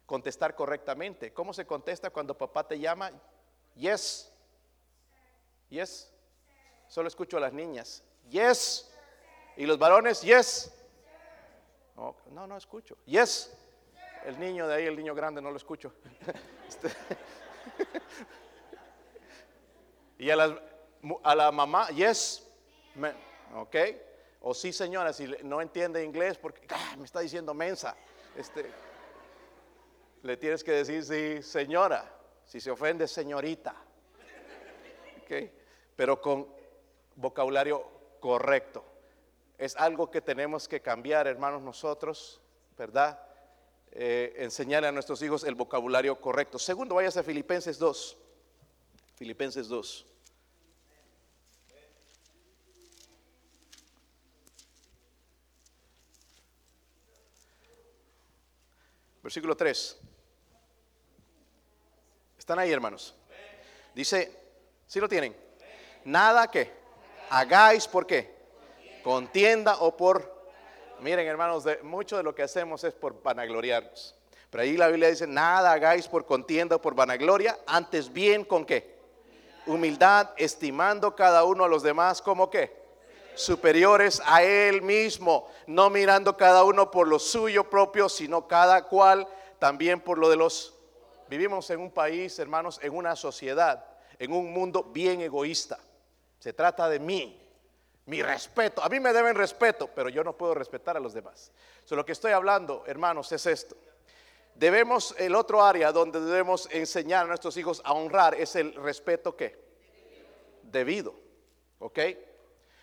Contestar 0.05 0.55
correctamente. 0.55 1.33
¿Cómo 1.33 1.53
se 1.53 1.65
contesta 1.65 2.09
cuando 2.09 2.37
papá 2.37 2.65
te 2.65 2.79
llama? 2.79 3.11
Yes. 3.75 4.31
Yes. 5.69 6.09
Solo 6.87 7.07
escucho 7.07 7.37
a 7.37 7.41
las 7.41 7.53
niñas. 7.53 8.03
Yes. 8.29 8.89
Y 9.57 9.65
los 9.65 9.77
varones, 9.77 10.21
yes. 10.21 10.73
No, 11.95 12.47
no, 12.47 12.57
escucho. 12.57 12.97
Yes. 13.05 13.55
El 14.25 14.39
niño 14.39 14.67
de 14.67 14.75
ahí, 14.75 14.85
el 14.85 14.95
niño 14.95 15.13
grande, 15.15 15.41
no 15.41 15.51
lo 15.51 15.57
escucho. 15.57 15.93
Este, 16.67 16.89
y 20.17 20.29
a, 20.31 20.59
mu- 21.01 21.19
a 21.23 21.35
la 21.35 21.51
mamá, 21.51 21.89
yes. 21.89 22.47
Ok. 23.55 23.75
O 24.41 24.53
sí, 24.53 24.71
señora, 24.73 25.13
si 25.13 25.27
no 25.43 25.61
entiende 25.61 26.03
inglés 26.03 26.37
porque 26.37 26.65
ah, 26.69 26.95
me 26.97 27.05
está 27.05 27.19
diciendo 27.19 27.53
mensa. 27.53 27.95
Este, 28.35 28.65
le 30.23 30.37
tienes 30.37 30.63
que 30.63 30.71
decir 30.71 31.03
sí, 31.03 31.41
señora. 31.43 32.11
Si 32.45 32.59
se 32.59 32.71
ofende, 32.71 33.07
señorita. 33.07 33.75
Ok. 35.23 35.31
Pero 35.95 36.19
con 36.21 36.47
vocabulario 37.15 37.83
correcto. 38.19 38.83
Es 39.57 39.75
algo 39.77 40.11
que 40.11 40.21
tenemos 40.21 40.67
que 40.67 40.81
cambiar, 40.81 41.27
hermanos, 41.27 41.61
nosotros, 41.61 42.41
¿verdad? 42.77 43.19
Eh, 43.91 44.33
enseñarle 44.39 44.89
a 44.89 44.91
nuestros 44.91 45.21
hijos 45.21 45.45
el 45.45 45.55
vocabulario 45.55 46.19
correcto. 46.19 46.59
Segundo, 46.59 46.95
váyase 46.95 47.19
a 47.19 47.23
Filipenses 47.23 47.79
2. 47.79 48.17
Filipenses 49.15 49.69
2. 49.69 50.05
Versículo 59.23 59.55
3. 59.55 59.97
¿Están 62.37 62.59
ahí, 62.59 62.71
hermanos? 62.71 63.15
Dice, 63.95 64.37
¿sí 64.85 64.99
lo 64.99 65.07
tienen? 65.07 65.35
Nada 66.03 66.51
que 66.51 66.71
hagáis 67.29 67.87
por 67.87 68.05
qué? 68.05 68.34
Contienda 69.05 69.75
o 69.81 69.95
por... 69.95 70.33
Miren, 70.99 71.27
hermanos, 71.27 71.63
de, 71.63 71.77
mucho 71.83 72.17
de 72.17 72.23
lo 72.23 72.33
que 72.33 72.41
hacemos 72.41 72.83
es 72.83 72.95
por 72.95 73.21
vanagloriarnos. 73.21 74.15
Pero 74.49 74.63
ahí 74.63 74.75
la 74.77 74.87
Biblia 74.87 75.09
dice, 75.09 75.27
nada 75.27 75.73
hagáis 75.73 76.07
por 76.07 76.25
contienda 76.25 76.77
o 76.77 76.81
por 76.81 76.95
vanagloria, 76.95 77.55
antes 77.67 78.11
bien 78.11 78.43
con 78.43 78.65
qué? 78.65 78.95
Humildad, 79.67 80.31
estimando 80.37 81.15
cada 81.15 81.43
uno 81.43 81.65
a 81.65 81.67
los 81.67 81.83
demás 81.83 82.19
como 82.19 82.49
qué? 82.49 82.83
superiores 83.35 84.21
a 84.25 84.41
él 84.41 84.81
mismo, 84.81 85.49
no 85.67 85.89
mirando 85.91 86.35
cada 86.35 86.63
uno 86.63 86.89
por 86.89 87.07
lo 87.07 87.19
suyo 87.19 87.69
propio, 87.69 88.09
sino 88.09 88.47
cada 88.47 88.85
cual 88.87 89.27
también 89.59 89.99
por 89.99 90.17
lo 90.17 90.29
de 90.29 90.37
los... 90.37 90.73
Vivimos 91.29 91.69
en 91.69 91.79
un 91.79 91.91
país, 91.91 92.39
hermanos, 92.39 92.79
en 92.81 92.95
una 92.95 93.15
sociedad, 93.15 93.85
en 94.17 94.31
un 94.31 94.51
mundo 94.51 94.83
bien 94.83 95.21
egoísta. 95.21 95.77
Se 96.39 96.53
trata 96.53 96.89
de 96.89 96.99
mí, 96.99 97.44
mi 98.05 98.21
respeto. 98.21 98.83
A 98.83 98.89
mí 98.89 98.99
me 98.99 99.13
deben 99.13 99.35
respeto, 99.35 99.89
pero 99.93 100.09
yo 100.09 100.23
no 100.23 100.37
puedo 100.37 100.53
respetar 100.53 100.95
a 100.95 100.99
los 100.99 101.13
demás. 101.13 101.51
So, 101.83 101.95
lo 101.95 102.05
que 102.05 102.11
estoy 102.11 102.31
hablando, 102.31 102.83
hermanos, 102.85 103.31
es 103.31 103.45
esto. 103.45 103.75
Debemos, 104.53 105.13
el 105.17 105.35
otro 105.35 105.63
área 105.63 105.91
donde 105.91 106.21
debemos 106.21 106.69
enseñar 106.71 107.25
a 107.25 107.27
nuestros 107.27 107.57
hijos 107.57 107.81
a 107.83 107.93
honrar 107.93 108.35
es 108.35 108.55
el 108.55 108.73
respeto 108.75 109.35
que 109.35 109.59
debido, 110.63 111.13
¿ok? 111.79 111.99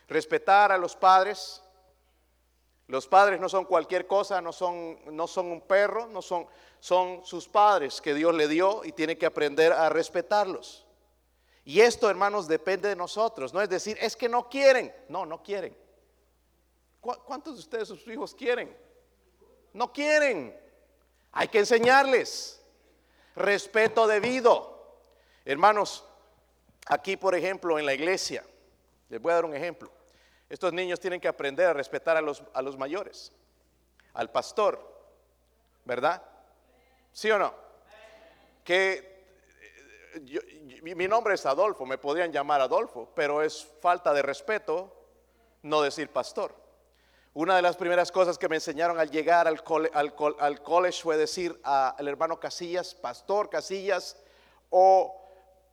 Respetar 0.08 0.72
a 0.72 0.78
los 0.78 0.94
padres. 0.96 1.62
Los 2.88 3.06
padres 3.06 3.40
no 3.40 3.48
son 3.48 3.64
cualquier 3.64 4.06
cosa, 4.06 4.42
no 4.42 4.52
son, 4.52 4.98
no 5.16 5.26
son 5.26 5.46
un 5.46 5.62
perro, 5.62 6.06
no 6.08 6.20
son, 6.20 6.46
son 6.78 7.24
sus 7.24 7.48
padres 7.48 8.00
que 8.02 8.12
Dios 8.12 8.34
le 8.34 8.48
dio 8.48 8.84
y 8.84 8.92
tiene 8.92 9.16
que 9.16 9.24
aprender 9.24 9.72
a 9.72 9.88
respetarlos. 9.88 10.84
Y 11.64 11.80
esto, 11.80 12.10
hermanos, 12.10 12.48
depende 12.48 12.88
de 12.88 12.96
nosotros. 12.96 13.52
No 13.54 13.60
es 13.62 13.68
decir, 13.68 13.96
es 14.00 14.16
que 14.16 14.28
no 14.28 14.48
quieren. 14.48 14.92
No, 15.08 15.24
no 15.26 15.42
quieren. 15.42 15.76
¿Cu- 17.00 17.18
¿Cuántos 17.24 17.54
de 17.54 17.60
ustedes, 17.60 17.88
sus 17.88 18.06
hijos, 18.08 18.34
quieren? 18.34 18.76
No 19.72 19.92
quieren. 19.92 20.58
Hay 21.32 21.48
que 21.48 21.60
enseñarles. 21.60 22.60
Respeto 23.36 24.06
debido. 24.06 24.96
Hermanos, 25.44 26.04
aquí, 26.86 27.16
por 27.16 27.34
ejemplo, 27.34 27.78
en 27.78 27.86
la 27.86 27.94
iglesia, 27.94 28.44
les 29.08 29.20
voy 29.20 29.32
a 29.32 29.36
dar 29.36 29.44
un 29.44 29.54
ejemplo. 29.54 29.90
Estos 30.48 30.72
niños 30.72 31.00
tienen 31.00 31.20
que 31.20 31.28
aprender 31.28 31.66
a 31.66 31.72
respetar 31.72 32.16
a 32.16 32.20
los, 32.20 32.42
a 32.52 32.60
los 32.60 32.76
mayores, 32.76 33.32
al 34.12 34.30
pastor, 34.30 34.78
¿verdad? 35.84 36.22
¿Sí 37.12 37.30
o 37.30 37.38
no? 37.38 37.54
Que 38.62 39.11
yo- 40.24 40.40
mi 40.82 41.08
nombre 41.08 41.34
es 41.34 41.46
Adolfo, 41.46 41.86
me 41.86 41.98
podrían 41.98 42.32
llamar 42.32 42.60
Adolfo, 42.60 43.10
pero 43.14 43.42
es 43.42 43.64
falta 43.80 44.12
de 44.12 44.22
respeto 44.22 44.92
no 45.62 45.82
decir 45.82 46.10
pastor. 46.10 46.54
Una 47.34 47.56
de 47.56 47.62
las 47.62 47.76
primeras 47.76 48.12
cosas 48.12 48.36
que 48.36 48.48
me 48.48 48.56
enseñaron 48.56 48.98
al 48.98 49.10
llegar 49.10 49.48
al, 49.48 49.62
college 49.64 51.02
fue 51.02 51.16
decir 51.16 51.58
al 51.64 52.06
hermano 52.06 52.38
Casillas, 52.38 52.94
pastor 52.94 53.48
Casillas, 53.48 54.22
o, 54.68 55.18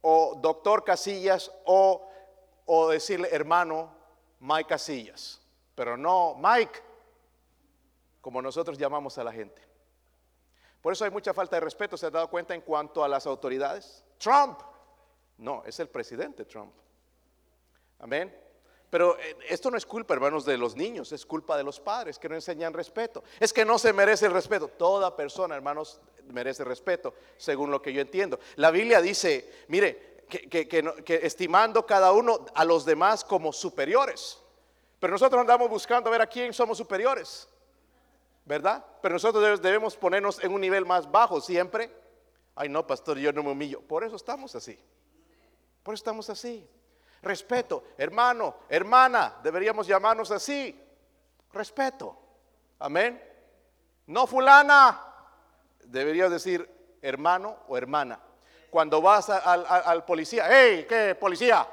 o 0.02 0.36
doctor 0.42 0.86
Casillas, 0.86 1.52
o, 1.66 2.10
o 2.66 2.90
decirle 2.90 3.28
hermano 3.32 3.94
Mike 4.40 4.70
Casillas, 4.70 5.42
pero 5.76 5.98
no 5.98 6.36
Mike, 6.40 6.80
como 8.22 8.42
nosotros 8.42 8.78
llamamos 8.78 9.18
a 9.18 9.24
la 9.26 9.34
gente. 9.34 9.62
Por 10.82 10.94
eso 10.94 11.04
hay 11.04 11.12
mucha 11.12 11.34
falta 11.34 11.58
de 11.58 11.62
respeto, 11.62 11.98
¿se 11.98 12.06
ha 12.06 12.10
dado 12.10 12.30
cuenta 12.30 12.56
en 12.56 12.62
cuanto 12.62 13.04
a 13.04 13.08
las 13.10 13.26
autoridades? 13.28 14.06
Trump, 14.20 14.60
no, 15.40 15.64
es 15.66 15.80
el 15.80 15.88
presidente 15.88 16.46
Trump. 16.46 16.72
Amén. 18.00 18.36
Pero 18.90 19.18
eh, 19.20 19.38
esto 19.50 19.70
no 19.72 19.78
es 19.78 19.86
culpa, 19.86 20.14
hermanos, 20.14 20.46
de 20.46 20.58
los 20.58 20.76
niños, 20.76 21.12
es 21.12 21.26
culpa 21.26 21.56
de 21.58 21.64
los 21.64 21.80
padres 21.80 22.18
que 22.20 22.28
no 22.30 22.36
enseñan 22.36 22.74
respeto. 22.74 23.24
Es 23.40 23.54
que 23.54 23.64
no 23.66 23.80
se 23.80 23.94
merece 23.94 24.26
el 24.26 24.34
respeto. 24.34 24.68
Toda 24.68 25.16
persona, 25.16 25.56
hermanos, 25.56 26.00
merece 26.28 26.64
respeto, 26.64 27.14
según 27.38 27.72
lo 27.72 27.82
que 27.82 27.94
yo 27.94 28.02
entiendo. 28.02 28.40
La 28.56 28.72
Biblia 28.72 29.02
dice, 29.02 29.66
mire, 29.68 30.24
que, 30.28 31.20
estimando 31.24 31.86
cada 31.86 32.12
uno 32.12 32.46
a 32.54 32.66
los 32.66 32.86
demás 32.86 33.24
como 33.24 33.54
superiores. 33.54 34.40
Pero 35.00 35.12
nosotros 35.12 35.40
andamos 35.40 35.70
buscando 35.70 36.10
a 36.10 36.12
ver 36.12 36.22
a 36.22 36.28
quién 36.28 36.54
somos 36.54 36.78
superiores, 36.78 37.48
¿verdad? 38.46 38.86
Pero 39.02 39.14
nosotros 39.14 39.44
debe- 39.44 39.58
debemos 39.58 39.96
ponernos 39.96 40.44
en 40.44 40.54
un 40.54 40.62
nivel 40.62 40.86
más 40.86 41.10
bajo 41.10 41.40
siempre. 41.42 41.90
Ay, 42.62 42.68
no, 42.68 42.86
pastor, 42.86 43.18
yo 43.18 43.32
no 43.32 43.42
me 43.42 43.52
humillo. 43.52 43.80
Por 43.80 44.04
eso 44.04 44.18
estamos 44.18 44.54
así. 44.54 44.78
Por 45.82 45.94
eso 45.94 46.02
estamos 46.02 46.30
así. 46.30 46.70
Respeto, 47.22 47.86
hermano, 47.98 48.54
hermana, 48.68 49.38
deberíamos 49.42 49.88
llamarnos 49.88 50.30
así. 50.32 50.78
Respeto. 51.54 52.18
Amén. 52.80 53.24
No 54.08 54.28
fulana. 54.28 55.06
Deberías 55.86 56.30
decir 56.30 56.70
hermano 57.02 57.60
o 57.70 57.78
hermana. 57.78 58.20
Cuando 58.70 59.02
vas 59.02 59.30
al, 59.30 60.04
policía, 60.04 60.46
hey, 60.50 60.86
¿qué 60.88 61.16
policía? 61.16 61.66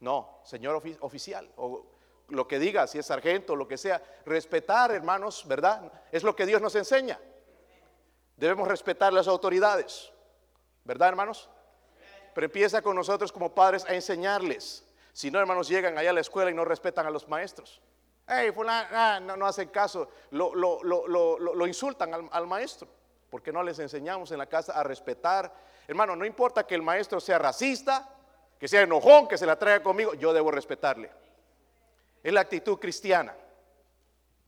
No, 0.00 0.40
señor 0.44 0.76
ofi- 0.82 0.98
oficial, 1.00 1.50
o 1.56 1.86
lo 2.28 2.46
que 2.46 2.58
diga, 2.58 2.86
si 2.86 2.98
es 2.98 3.06
sargento, 3.06 3.56
lo 3.56 3.66
que 3.66 3.78
sea. 3.78 4.02
Respetar, 4.26 4.90
hermanos, 4.92 5.48
¿verdad? 5.48 5.90
Es 6.12 6.22
lo 6.22 6.36
que 6.36 6.44
Dios 6.44 6.60
nos 6.60 6.74
enseña. 6.74 7.18
Debemos 8.36 8.66
respetar 8.66 9.12
las 9.12 9.28
autoridades, 9.28 10.12
¿verdad, 10.84 11.08
hermanos? 11.08 11.48
Pero 12.34 12.46
empieza 12.46 12.82
con 12.82 12.96
nosotros 12.96 13.30
como 13.30 13.54
padres 13.54 13.84
a 13.84 13.94
enseñarles. 13.94 14.84
Si 15.12 15.30
no, 15.30 15.38
hermanos, 15.38 15.68
llegan 15.68 15.96
allá 15.96 16.10
a 16.10 16.14
la 16.14 16.20
escuela 16.20 16.50
y 16.50 16.54
no 16.54 16.64
respetan 16.64 17.06
a 17.06 17.10
los 17.10 17.28
maestros. 17.28 17.80
Hey, 18.26 18.50
fulano, 18.52 18.88
ah, 18.92 19.20
no, 19.20 19.46
hacen 19.46 19.68
caso, 19.68 20.08
lo 20.30 21.66
insultan 21.66 22.12
al, 22.12 22.28
al 22.32 22.46
maestro, 22.46 22.88
porque 23.30 23.52
no 23.52 23.62
les 23.62 23.78
enseñamos 23.78 24.32
en 24.32 24.38
la 24.38 24.46
casa 24.46 24.72
a 24.72 24.82
respetar. 24.82 25.54
Hermano, 25.86 26.16
no 26.16 26.24
importa 26.24 26.66
que 26.66 26.74
el 26.74 26.82
maestro 26.82 27.20
sea 27.20 27.38
racista, 27.38 28.08
que 28.58 28.66
sea 28.66 28.82
enojón, 28.82 29.28
que 29.28 29.38
se 29.38 29.46
la 29.46 29.58
traiga 29.58 29.82
conmigo, 29.82 30.14
yo 30.14 30.32
debo 30.32 30.50
respetarle. 30.50 31.10
Es 32.22 32.32
la 32.32 32.40
actitud 32.40 32.78
cristiana. 32.78 33.36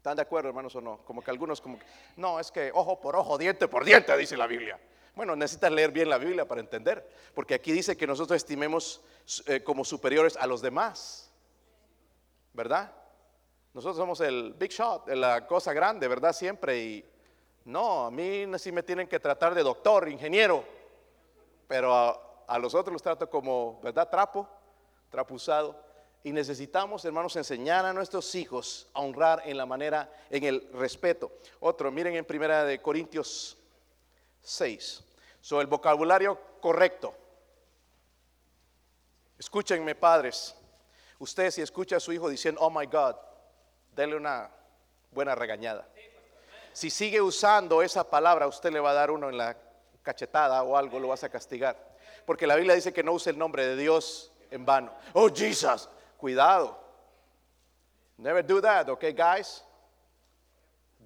¿Están 0.07 0.15
de 0.19 0.23
acuerdo, 0.23 0.51
hermanos, 0.51 0.73
o 0.77 0.81
no? 0.81 0.99
Como 0.99 1.21
que 1.21 1.33
algunos, 1.33 1.61
como 1.61 1.81
que, 1.81 1.85
no, 2.15 2.39
es 2.39 2.53
que 2.53 2.71
ojo 2.73 3.01
por 3.01 3.17
ojo, 3.17 3.37
diente 3.37 3.67
por 3.67 3.85
diente, 3.85 4.17
dice 4.17 4.37
la 4.37 4.47
Biblia. 4.47 4.79
Bueno, 5.17 5.35
necesitas 5.35 5.73
leer 5.73 5.91
bien 5.91 6.09
la 6.09 6.17
Biblia 6.17 6.47
para 6.47 6.61
entender, 6.61 7.05
porque 7.35 7.55
aquí 7.55 7.73
dice 7.73 7.97
que 7.97 8.07
nosotros 8.07 8.37
estimemos 8.37 9.03
eh, 9.47 9.65
como 9.65 9.85
superiores 9.85 10.37
a 10.37 10.47
los 10.47 10.63
demás, 10.63 11.33
¿verdad? 12.53 12.93
Nosotros 13.75 13.97
somos 13.97 14.21
el 14.21 14.55
big 14.57 14.71
shot, 14.71 15.09
la 15.09 15.45
cosa 15.45 15.73
grande, 15.73 16.07
¿verdad? 16.07 16.33
Siempre. 16.33 16.79
Y 16.79 17.05
no, 17.65 18.07
a 18.07 18.11
mí 18.13 18.47
sí 18.59 18.71
me 18.71 18.85
tienen 18.85 19.09
que 19.09 19.19
tratar 19.19 19.57
de 19.57 19.65
doctor, 19.65 20.09
ingeniero, 20.09 20.63
pero 21.67 21.93
a, 21.93 22.45
a 22.47 22.61
los 22.61 22.77
otros 22.77 22.93
los 22.93 23.03
trato 23.03 23.29
como, 23.29 23.81
¿verdad? 23.83 24.09
Trapo. 24.09 24.49
trapuzado. 25.11 25.86
Y 26.27 26.33
necesitamos, 26.33 27.05
hermanos, 27.05 27.37
enseñar 27.37 27.87
a 27.87 27.93
nuestros 27.93 28.35
hijos 28.35 28.89
a 28.95 29.01
honrar 29.01 29.43
en 29.45 29.57
la 29.57 29.65
manera, 29.65 30.11
en 30.29 30.43
el 30.43 30.69
respeto. 30.73 31.31
Otro, 31.61 31.93
miren 31.93 32.17
en 32.17 32.25
primera 32.25 32.65
de 32.65 32.83
Corintios 32.83 33.57
6. 34.43 35.05
Sobre 35.41 35.63
el 35.63 35.69
vocabulario 35.69 36.37
correcto. 36.61 37.15
Escúchenme, 39.39 39.95
padres. 39.95 40.57
Usted 41.21 41.53
si 41.53 41.63
escucha 41.63 41.99
a 41.99 42.01
su 42.01 42.13
hijo 42.13 42.29
diciendo, 42.29 42.61
oh 42.61 42.71
my 42.71 42.87
God, 42.87 43.15
denle 43.95 44.17
una 44.17 44.51
buena 45.13 45.37
regañada. 45.37 45.87
Si 46.73 46.91
sigue 46.91 47.23
usando 47.23 47.83
esa 47.83 48.11
palabra, 48.11 48.49
usted 48.49 48.73
le 48.73 48.81
va 48.81 48.91
a 48.91 48.95
dar 48.95 49.13
uno 49.13 49.29
en 49.29 49.39
la 49.39 49.57
cachetada 50.03 50.61
o 50.65 50.77
algo, 50.77 50.99
lo 50.99 51.07
vas 51.07 51.23
a 51.23 51.29
castigar. 51.29 51.77
Porque 52.25 52.49
la 52.49 52.57
Biblia 52.57 52.75
dice 52.75 52.93
que 52.93 53.05
no 53.05 53.13
use 53.13 53.31
el 53.31 53.39
nombre 53.39 53.65
de 53.65 53.77
Dios 53.77 54.33
en 54.51 54.67
vano. 54.67 54.93
Oh, 55.13 55.29
Jesus, 55.33 55.89
cuidado. 56.27 56.77
Never 58.19 58.43
do 58.43 58.61
that, 58.61 58.89
okay, 58.89 59.13
guys? 59.13 59.63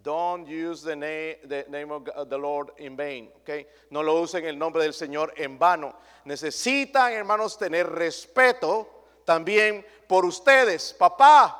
Don't 0.02 0.48
use 0.48 0.82
the 0.82 0.96
name, 0.96 1.36
the 1.44 1.66
name 1.68 1.92
of 1.92 2.06
the 2.30 2.38
Lord 2.38 2.70
in 2.78 2.96
vain, 2.96 3.28
okay? 3.42 3.66
No 3.90 4.00
lo 4.00 4.22
usen 4.22 4.46
el 4.46 4.56
nombre 4.56 4.82
del 4.82 4.94
Señor 4.94 5.34
en 5.36 5.58
vano. 5.58 5.94
Necesitan, 6.24 7.12
hermanos, 7.12 7.58
tener 7.58 7.86
respeto 7.86 8.88
también 9.26 9.84
por 10.08 10.24
ustedes. 10.24 10.94
Papá, 10.94 11.54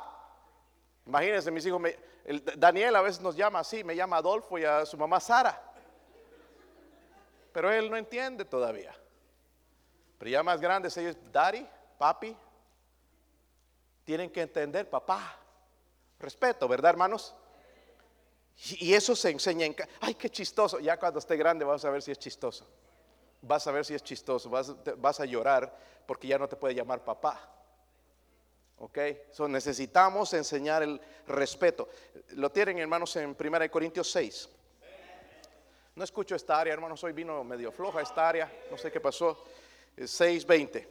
imagínense, 1.05 1.51
mis 1.51 1.63
hijos, 1.67 1.83
Daniel 2.57 2.95
a 2.95 3.01
veces 3.01 3.21
nos 3.21 3.35
llama 3.35 3.59
así, 3.59 3.83
me 3.83 3.95
llama 3.95 4.17
Adolfo 4.17 4.57
y 4.57 4.65
a 4.65 4.87
su 4.87 4.97
mamá 4.97 5.19
Sara. 5.19 5.61
Pero 7.53 7.71
él 7.71 7.91
no 7.91 7.97
entiende 7.97 8.43
todavía. 8.43 8.95
Pero 10.17 10.31
ya 10.31 10.41
más 10.41 10.59
grandes 10.59 10.97
ellos, 10.97 11.15
Daddy, 11.31 11.67
Papi, 11.99 12.35
tienen 14.03 14.29
que 14.29 14.41
entender, 14.41 14.89
papá. 14.89 15.37
Respeto, 16.19 16.67
¿verdad, 16.67 16.91
hermanos? 16.91 17.35
Y 18.79 18.93
eso 18.93 19.15
se 19.15 19.29
enseña 19.29 19.65
en... 19.65 19.75
Ay, 19.99 20.13
qué 20.15 20.29
chistoso. 20.29 20.79
Ya 20.79 20.97
cuando 20.97 21.19
esté 21.19 21.35
grande 21.35 21.65
vas 21.65 21.83
a 21.83 21.89
ver 21.89 22.01
si 22.01 22.11
es 22.11 22.19
chistoso. 22.19 22.67
Vas 23.41 23.65
a 23.65 23.71
ver 23.71 23.85
si 23.85 23.95
es 23.95 24.03
chistoso. 24.03 24.49
Vas, 24.49 25.19
a 25.19 25.25
llorar 25.25 25.75
porque 26.05 26.27
ya 26.27 26.37
no 26.37 26.47
te 26.47 26.55
puede 26.55 26.75
llamar 26.75 27.03
papá. 27.03 27.49
¿Ok? 28.77 28.97
So, 29.31 29.47
necesitamos 29.47 30.33
enseñar 30.33 30.83
el 30.83 31.01
respeto. 31.27 31.89
Lo 32.31 32.51
tienen, 32.51 32.77
hermanos, 32.79 33.15
en 33.15 33.35
1 33.39 33.71
Corintios 33.71 34.11
6. 34.11 34.49
No 35.95 36.03
escucho 36.03 36.35
esta 36.35 36.59
área, 36.59 36.73
hermanos. 36.73 37.03
Hoy 37.03 37.13
vino 37.13 37.43
medio 37.43 37.71
floja 37.71 38.01
esta 38.01 38.29
área. 38.29 38.51
No 38.69 38.77
sé 38.77 38.91
qué 38.91 38.99
pasó. 38.99 39.43
6.20. 39.97 40.87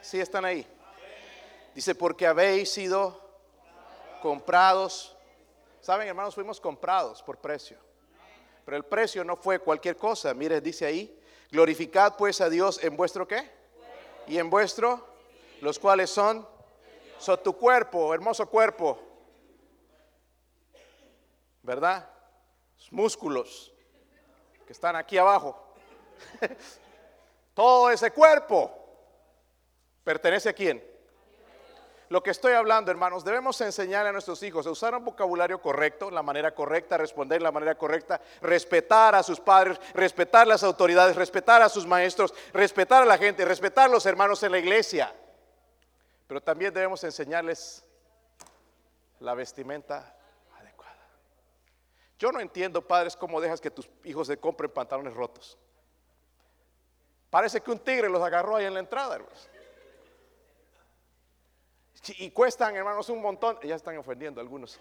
¿Sí 0.00 0.20
están 0.20 0.44
ahí? 0.44 0.66
Dice, 1.74 1.94
porque 1.94 2.26
habéis 2.26 2.70
sido 2.70 3.20
comprados 4.20 5.16
Saben, 5.82 6.06
hermanos, 6.06 6.36
fuimos 6.36 6.60
comprados 6.60 7.24
por 7.24 7.38
precio. 7.38 7.76
Pero 8.64 8.76
el 8.76 8.84
precio 8.84 9.24
no 9.24 9.34
fue 9.34 9.58
cualquier 9.58 9.96
cosa. 9.96 10.32
Mire, 10.32 10.60
dice 10.60 10.86
ahí, 10.86 11.20
glorificad 11.50 12.16
pues 12.16 12.40
a 12.40 12.48
Dios 12.48 12.82
en 12.84 12.96
vuestro 12.96 13.26
qué? 13.26 13.50
Y 14.28 14.38
en 14.38 14.48
vuestro, 14.48 15.04
los 15.60 15.80
cuales 15.80 16.08
son, 16.08 16.46
son 17.18 17.42
tu 17.42 17.56
cuerpo, 17.58 18.14
hermoso 18.14 18.48
cuerpo. 18.48 18.96
¿Verdad? 21.62 22.08
Los 22.78 22.92
músculos 22.92 23.72
que 24.64 24.72
están 24.72 24.94
aquí 24.94 25.18
abajo. 25.18 25.74
Todo 27.54 27.90
ese 27.90 28.12
cuerpo 28.12 28.70
pertenece 30.04 30.48
a 30.48 30.52
quién? 30.52 30.91
Lo 32.12 32.22
que 32.22 32.30
estoy 32.30 32.52
hablando, 32.52 32.90
hermanos, 32.90 33.24
debemos 33.24 33.58
enseñar 33.62 34.06
a 34.06 34.12
nuestros 34.12 34.42
hijos 34.42 34.66
a 34.66 34.70
usar 34.70 34.94
un 34.94 35.02
vocabulario 35.02 35.62
correcto, 35.62 36.10
la 36.10 36.22
manera 36.22 36.54
correcta, 36.54 36.98
responder 36.98 37.40
la 37.40 37.50
manera 37.50 37.74
correcta, 37.74 38.20
respetar 38.42 39.14
a 39.14 39.22
sus 39.22 39.40
padres, 39.40 39.80
respetar 39.94 40.46
las 40.46 40.62
autoridades, 40.62 41.16
respetar 41.16 41.62
a 41.62 41.70
sus 41.70 41.86
maestros, 41.86 42.34
respetar 42.52 43.02
a 43.02 43.06
la 43.06 43.16
gente, 43.16 43.46
respetar 43.46 43.86
a 43.86 43.92
los 43.92 44.04
hermanos 44.04 44.42
en 44.42 44.52
la 44.52 44.58
iglesia. 44.58 45.10
Pero 46.26 46.42
también 46.42 46.74
debemos 46.74 47.02
enseñarles 47.02 47.82
la 49.18 49.32
vestimenta 49.32 50.14
adecuada. 50.60 51.08
Yo 52.18 52.30
no 52.30 52.40
entiendo, 52.40 52.86
padres, 52.86 53.16
cómo 53.16 53.40
dejas 53.40 53.58
que 53.58 53.70
tus 53.70 53.88
hijos 54.04 54.26
se 54.26 54.36
compren 54.36 54.70
pantalones 54.70 55.14
rotos. 55.14 55.56
Parece 57.30 57.62
que 57.62 57.70
un 57.70 57.78
tigre 57.78 58.10
los 58.10 58.20
agarró 58.20 58.56
ahí 58.56 58.66
en 58.66 58.74
la 58.74 58.80
entrada, 58.80 59.14
hermanos. 59.14 59.48
Y 62.08 62.30
cuestan, 62.30 62.74
hermanos, 62.74 63.08
un 63.08 63.20
montón. 63.20 63.58
Ya 63.62 63.76
están 63.76 63.96
ofendiendo 63.96 64.40
algunos. 64.40 64.80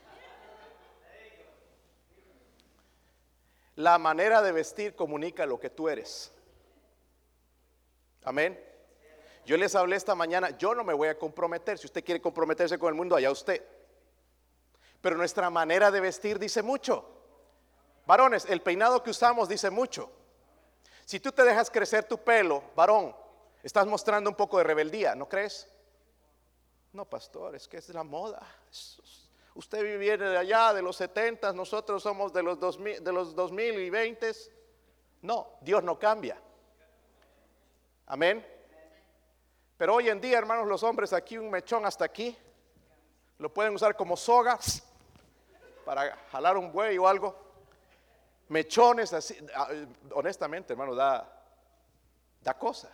La 3.76 3.98
manera 3.98 4.42
de 4.42 4.52
vestir 4.52 4.96
comunica 4.96 5.46
lo 5.46 5.60
que 5.60 5.70
tú 5.70 5.88
eres. 5.88 6.32
Amén. 8.24 8.60
Yo 9.46 9.58
les 9.58 9.74
hablé 9.76 9.96
esta 9.96 10.14
mañana, 10.14 10.56
yo 10.58 10.76
no 10.76 10.84
me 10.84 10.94
voy 10.94 11.08
a 11.08 11.18
comprometer. 11.18 11.78
Si 11.78 11.88
usted 11.88 12.04
quiere 12.04 12.22
comprometerse 12.22 12.78
con 12.78 12.90
el 12.90 12.96
mundo, 12.96 13.16
allá 13.16 13.32
usted. 13.32 13.64
Pero 15.02 15.18
nuestra 15.18 15.50
manera 15.50 15.90
de 15.90 16.00
vestir 16.00 16.38
dice 16.38 16.62
mucho. 16.62 17.08
Varones, 18.06 18.46
el 18.46 18.62
peinado 18.62 19.02
que 19.02 19.10
usamos 19.10 19.50
dice 19.50 19.70
mucho. 19.70 20.12
Si 21.06 21.20
tú 21.20 21.32
te 21.32 21.44
dejas 21.44 21.72
crecer 21.72 22.04
tu 22.04 22.18
pelo, 22.20 22.64
varón, 22.76 23.16
estás 23.64 23.88
mostrando 23.88 24.30
un 24.30 24.36
poco 24.36 24.58
de 24.58 24.64
rebeldía, 24.64 25.16
¿no 25.16 25.28
crees? 25.28 25.68
No, 26.94 27.06
pastor, 27.06 27.56
es 27.56 27.68
que 27.68 27.78
es 27.78 27.90
la 27.90 28.04
moda. 28.04 28.46
Usted 29.56 30.00
viene 30.00 30.30
de 30.30 30.38
allá, 30.38 30.74
de 30.74 30.82
los 30.82 30.96
70, 30.98 31.54
nosotros 31.54 32.04
somos 32.04 32.34
de 32.34 32.44
los 32.44 32.60
2000, 32.60 33.04
de 33.04 33.14
los 33.14 33.34
2000 33.34 33.80
y 33.80 33.90
20. 33.90 34.32
No, 35.22 35.58
Dios 35.62 35.84
no 35.84 35.98
cambia. 35.98 36.38
Amén. 38.08 38.46
Pero 39.78 39.96
hoy 39.96 40.10
en 40.10 40.20
día, 40.20 40.38
hermanos, 40.38 40.68
los 40.68 40.84
hombres 40.84 41.14
aquí, 41.14 41.38
un 41.38 41.50
mechón 41.50 41.86
hasta 41.86 42.06
aquí, 42.06 42.38
lo 43.40 43.54
pueden 43.54 43.74
usar 43.74 43.96
como 43.96 44.18
soga 44.18 44.60
para 45.86 46.16
jalar 46.32 46.58
un 46.58 46.72
buey 46.72 46.98
o 46.98 47.08
algo. 47.08 47.36
Mechones 48.50 49.14
así, 49.14 49.38
ah, 49.56 49.70
honestamente, 50.14 50.74
hermano, 50.74 50.94
da, 50.94 51.26
da 52.42 52.58
cosa. 52.58 52.92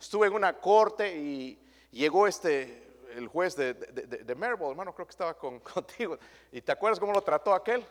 Estuve 0.00 0.28
en 0.28 0.32
una 0.32 0.58
corte 0.58 1.14
y 1.14 1.62
llegó 1.92 2.26
este 2.26 2.87
el 3.18 3.28
juez 3.28 3.56
de, 3.56 3.74
de, 3.74 4.32
hermano, 4.32 4.94
creo 4.94 5.06
que 5.06 5.10
estaba 5.10 5.34
con, 5.34 5.58
contigo. 5.74 6.18
¿Y 6.52 6.62
te 6.62 6.72
acuerdas 6.72 7.00
cómo 7.00 7.12
lo 7.12 7.20
trató 7.20 7.52
aquel? 7.52 7.84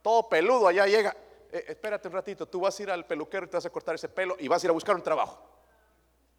Todo 0.00 0.28
peludo, 0.28 0.66
allá 0.66 0.86
llega. 0.86 1.14
Eh, 1.52 1.66
espérate 1.68 2.08
un 2.08 2.14
ratito, 2.14 2.46
tú 2.46 2.60
vas 2.60 2.78
a 2.78 2.82
ir 2.82 2.90
al 2.90 3.04
peluquero 3.06 3.46
y 3.46 3.48
te 3.48 3.56
vas 3.56 3.66
a 3.66 3.70
cortar 3.70 3.94
ese 3.94 4.08
pelo 4.08 4.36
y 4.38 4.48
vas 4.48 4.62
a 4.62 4.66
ir 4.66 4.70
a 4.70 4.72
buscar 4.72 4.96
un 4.96 5.02
trabajo. 5.02 5.38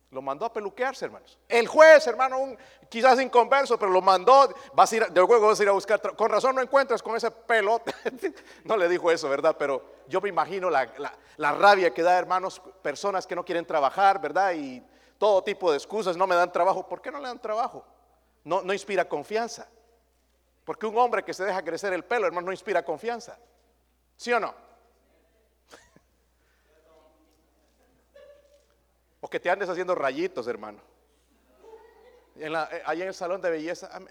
Lo 0.10 0.22
mandó 0.22 0.46
a 0.46 0.54
peluquearse, 0.54 1.06
hermanos. 1.06 1.40
El 1.48 1.68
juez, 1.68 2.06
hermano, 2.06 2.38
un, 2.38 2.58
quizás 2.88 3.20
inconverso, 3.20 3.80
pero 3.80 3.92
lo 3.92 4.02
mandó. 4.02 4.54
Vas 4.74 4.92
a 4.92 4.96
ir, 4.96 5.08
de 5.08 5.22
luego 5.22 5.48
vas 5.48 5.60
a 5.60 5.64
ir 5.64 5.70
a 5.70 5.72
buscar. 5.72 6.00
Con 6.16 6.30
razón 6.30 6.56
no 6.56 6.62
encuentras 6.62 7.02
con 7.02 7.16
ese 7.16 7.32
pelo. 7.32 7.82
no 8.64 8.78
le 8.78 8.88
dijo 8.88 9.10
eso, 9.10 9.28
¿verdad? 9.28 9.56
Pero 9.58 9.84
yo 10.08 10.22
me 10.22 10.30
imagino 10.30 10.70
la, 10.70 10.86
la, 10.98 11.14
la 11.38 11.54
rabia 11.54 11.92
que 11.94 12.04
da, 12.04 12.18
hermanos, 12.18 12.62
personas 12.84 13.26
que 13.26 13.36
no 13.36 13.44
quieren 13.44 13.66
trabajar, 13.66 14.22
¿verdad? 14.22 14.54
Y 14.54 14.84
todo 15.18 15.42
tipo 15.44 15.72
de 15.72 15.78
excusas, 15.78 16.18
no 16.18 16.28
me 16.28 16.36
dan 16.36 16.52
trabajo. 16.52 16.88
¿Por 16.88 17.02
qué 17.02 17.10
no 17.10 17.20
le 17.20 17.28
dan 17.28 17.40
trabajo? 17.40 17.84
No, 18.44 18.62
no 18.62 18.74
inspira 18.74 19.08
confianza. 19.08 19.68
Porque 20.66 20.86
un 20.86 20.98
hombre 20.98 21.24
que 21.24 21.34
se 21.34 21.44
deja 21.44 21.64
crecer 21.64 21.94
el 21.94 22.04
pelo, 22.04 22.26
hermano, 22.26 22.48
no 22.48 22.52
inspira 22.52 22.84
confianza. 22.84 23.38
¿Sí 24.16 24.32
o 24.32 24.40
no? 24.40 24.54
O 29.22 29.30
que 29.30 29.40
te 29.40 29.50
andes 29.50 29.70
haciendo 29.70 29.96
rayitos, 29.96 30.48
hermano. 30.48 30.82
En 32.36 32.54
eh, 32.54 32.82
allá 32.86 33.04
en 33.04 33.08
el 33.08 33.14
salón 33.14 33.42
de 33.42 33.50
belleza, 33.50 33.90
ah, 33.92 34.02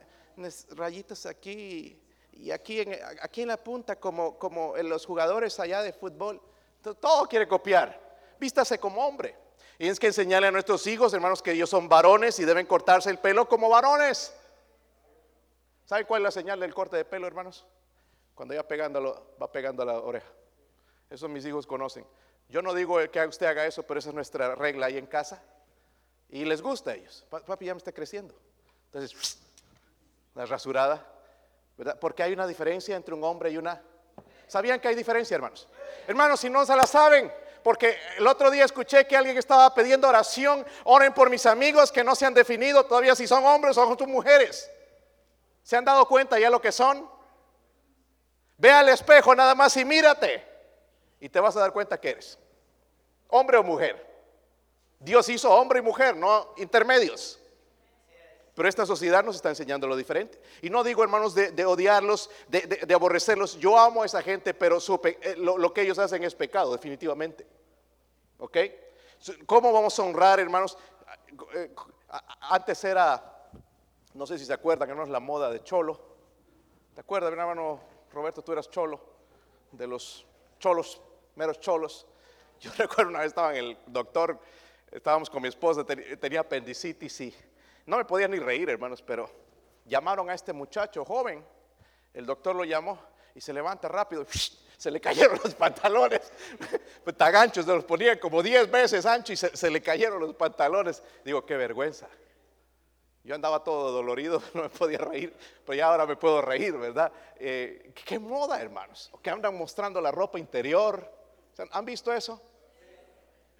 rayitos 0.70 1.26
aquí 1.26 2.00
y 2.32 2.50
aquí 2.50 2.80
en, 2.80 2.98
aquí 3.20 3.42
en 3.42 3.48
la 3.48 3.56
punta, 3.56 3.96
como, 3.96 4.38
como 4.38 4.76
en 4.76 4.88
los 4.88 5.04
jugadores 5.04 5.58
allá 5.60 5.82
de 5.82 5.92
fútbol. 5.92 6.40
Todo 6.82 7.26
quiere 7.26 7.46
copiar. 7.46 8.00
Vístase 8.38 8.78
como 8.78 9.06
hombre. 9.06 9.36
Y 9.82 9.88
es 9.88 9.98
que 9.98 10.06
enseñarle 10.06 10.46
a 10.46 10.52
nuestros 10.52 10.86
hijos, 10.86 11.12
hermanos, 11.12 11.42
que 11.42 11.50
ellos 11.50 11.68
son 11.68 11.88
varones 11.88 12.38
y 12.38 12.44
deben 12.44 12.66
cortarse 12.66 13.10
el 13.10 13.18
pelo 13.18 13.48
como 13.48 13.68
varones. 13.68 14.32
¿Sabe 15.86 16.04
cuál 16.04 16.22
es 16.22 16.24
la 16.26 16.30
señal 16.30 16.60
del 16.60 16.72
corte 16.72 16.96
de 16.96 17.04
pelo, 17.04 17.26
hermanos? 17.26 17.66
Cuando 18.32 18.54
ya 18.54 18.62
pegándolo, 18.62 19.34
va 19.42 19.50
pegando 19.50 19.82
a 19.82 19.86
la 19.86 19.98
oreja. 19.98 20.28
Eso 21.10 21.28
mis 21.28 21.44
hijos 21.46 21.66
conocen. 21.66 22.06
Yo 22.48 22.62
no 22.62 22.74
digo 22.74 22.96
que 23.10 23.26
usted 23.26 23.44
haga 23.46 23.66
eso, 23.66 23.82
pero 23.82 23.98
esa 23.98 24.10
es 24.10 24.14
nuestra 24.14 24.54
regla 24.54 24.86
ahí 24.86 24.98
en 24.98 25.06
casa. 25.06 25.42
Y 26.28 26.44
les 26.44 26.62
gusta 26.62 26.92
a 26.92 26.94
ellos. 26.94 27.26
Papi 27.28 27.66
ya 27.66 27.74
me 27.74 27.78
está 27.78 27.90
creciendo. 27.90 28.36
Entonces, 28.84 29.40
la 30.36 30.46
rasurada, 30.46 31.04
¿verdad? 31.76 31.98
Porque 31.98 32.22
hay 32.22 32.32
una 32.32 32.46
diferencia 32.46 32.94
entre 32.94 33.14
un 33.14 33.24
hombre 33.24 33.50
y 33.50 33.56
una... 33.56 33.82
¿Sabían 34.46 34.78
que 34.78 34.86
hay 34.86 34.94
diferencia, 34.94 35.34
hermanos? 35.34 35.66
Hermanos, 36.06 36.38
si 36.38 36.48
no 36.48 36.64
se 36.64 36.76
la 36.76 36.86
saben, 36.86 37.32
Porque 37.62 37.96
el 38.18 38.26
otro 38.26 38.50
día 38.50 38.64
escuché 38.64 39.06
que 39.06 39.16
alguien 39.16 39.38
estaba 39.38 39.72
pidiendo 39.74 40.08
oración, 40.08 40.66
oren 40.84 41.14
por 41.14 41.30
mis 41.30 41.46
amigos 41.46 41.92
que 41.92 42.02
no 42.02 42.14
se 42.14 42.26
han 42.26 42.34
definido 42.34 42.84
todavía 42.84 43.14
si 43.14 43.26
son 43.26 43.44
hombres 43.44 43.76
o 43.78 43.96
son 43.96 44.10
mujeres. 44.10 44.70
¿Se 45.62 45.76
han 45.76 45.84
dado 45.84 46.06
cuenta 46.06 46.38
ya 46.38 46.50
lo 46.50 46.60
que 46.60 46.72
son? 46.72 47.08
Ve 48.58 48.70
al 48.70 48.88
espejo 48.88 49.34
nada 49.34 49.54
más 49.54 49.76
y 49.76 49.84
mírate. 49.84 50.46
Y 51.20 51.28
te 51.28 51.38
vas 51.38 51.56
a 51.56 51.60
dar 51.60 51.72
cuenta 51.72 52.00
que 52.00 52.10
eres 52.10 52.38
hombre 53.32 53.56
o 53.56 53.62
mujer. 53.62 54.06
Dios 55.00 55.28
hizo 55.28 55.50
hombre 55.50 55.80
y 55.80 55.82
mujer, 55.82 56.14
no 56.14 56.54
intermedios. 56.58 57.40
Pero 58.54 58.68
esta 58.68 58.84
sociedad 58.84 59.24
nos 59.24 59.36
está 59.36 59.48
enseñando 59.48 59.86
lo 59.86 59.96
diferente. 59.96 60.38
Y 60.60 60.68
no 60.68 60.84
digo, 60.84 61.02
hermanos, 61.02 61.34
de, 61.34 61.64
odiarlos, 61.64 62.28
de, 62.48 62.94
aborrecerlos. 62.94 63.58
Yo 63.58 63.78
amo 63.78 64.02
a 64.02 64.06
esa 64.06 64.20
gente, 64.20 64.52
pero 64.52 64.78
eh, 64.78 65.34
lo, 65.38 65.72
que 65.72 65.82
ellos 65.82 65.98
hacen 65.98 66.22
es 66.22 66.34
pecado, 66.34 66.72
definitivamente. 66.72 67.46
¿Ok? 68.38 68.58
¿Cómo 69.46 69.72
vamos 69.72 69.98
a 69.98 70.02
honrar, 70.02 70.38
hermanos? 70.38 70.76
Eh, 71.54 71.74
antes 72.40 72.84
era, 72.84 73.48
no 74.12 74.26
sé 74.26 74.38
si 74.38 74.44
se 74.44 74.52
acuerdan, 74.52 74.90
hermanos, 74.90 75.08
la 75.08 75.20
moda 75.20 75.50
de 75.50 75.62
cholo. 75.62 75.98
¿Te 76.94 77.00
acuerdas, 77.00 77.32
hermano 77.32 77.80
Roberto? 78.12 78.42
Tú 78.42 78.52
eras 78.52 78.68
cholo, 78.68 79.00
de 79.70 79.86
los 79.86 80.26
cholos, 80.58 81.00
meros 81.36 81.58
cholos. 81.58 82.06
Yo 82.60 82.70
recuerdo 82.76 83.08
una 83.08 83.20
vez 83.20 83.28
estaba 83.28 83.56
en 83.56 83.64
el 83.64 83.78
doctor, 83.86 84.38
estábamos 84.90 85.30
con 85.30 85.40
mi 85.40 85.48
esposa, 85.48 85.84
tenía 85.84 86.40
apendicitis 86.40 87.20
y 87.22 87.34
no 87.86 87.96
me 87.96 88.04
podía 88.04 88.28
ni 88.28 88.38
reír, 88.38 88.68
hermanos, 88.70 89.02
pero 89.02 89.30
llamaron 89.84 90.30
a 90.30 90.34
este 90.34 90.52
muchacho 90.52 91.04
joven. 91.04 91.44
El 92.14 92.26
doctor 92.26 92.54
lo 92.54 92.64
llamó 92.64 92.98
y 93.34 93.40
se 93.40 93.52
levanta 93.52 93.88
rápido. 93.88 94.26
Se 94.76 94.90
le 94.90 95.00
cayeron 95.00 95.38
los 95.42 95.54
pantalones. 95.54 96.32
Pues 97.04 97.16
tan 97.16 97.34
anchos, 97.34 97.64
se 97.64 97.72
los 97.72 97.84
ponían 97.84 98.18
como 98.18 98.42
10 98.42 98.70
veces 98.70 99.06
ancho 99.06 99.32
y 99.32 99.36
se, 99.36 99.70
le 99.70 99.82
cayeron 99.82 100.20
los 100.20 100.34
pantalones. 100.34 101.02
Digo, 101.24 101.44
qué 101.44 101.56
vergüenza. 101.56 102.08
Yo 103.24 103.34
andaba 103.34 103.62
todo 103.62 103.92
dolorido, 103.92 104.42
no 104.54 104.62
me 104.62 104.68
podía 104.68 104.98
reír, 104.98 105.34
pero 105.64 105.76
ya 105.76 105.86
ahora 105.86 106.06
me 106.06 106.16
puedo 106.16 106.42
reír, 106.42 106.76
¿verdad? 106.76 107.12
Eh, 107.36 107.92
¿Qué 108.04 108.18
moda, 108.18 108.60
hermanos? 108.60 109.10
Que 109.22 109.30
andan 109.30 109.56
mostrando 109.56 110.00
la 110.00 110.10
ropa 110.10 110.38
interior. 110.38 111.10
¿Han 111.70 111.84
visto 111.84 112.12
eso? 112.12 112.40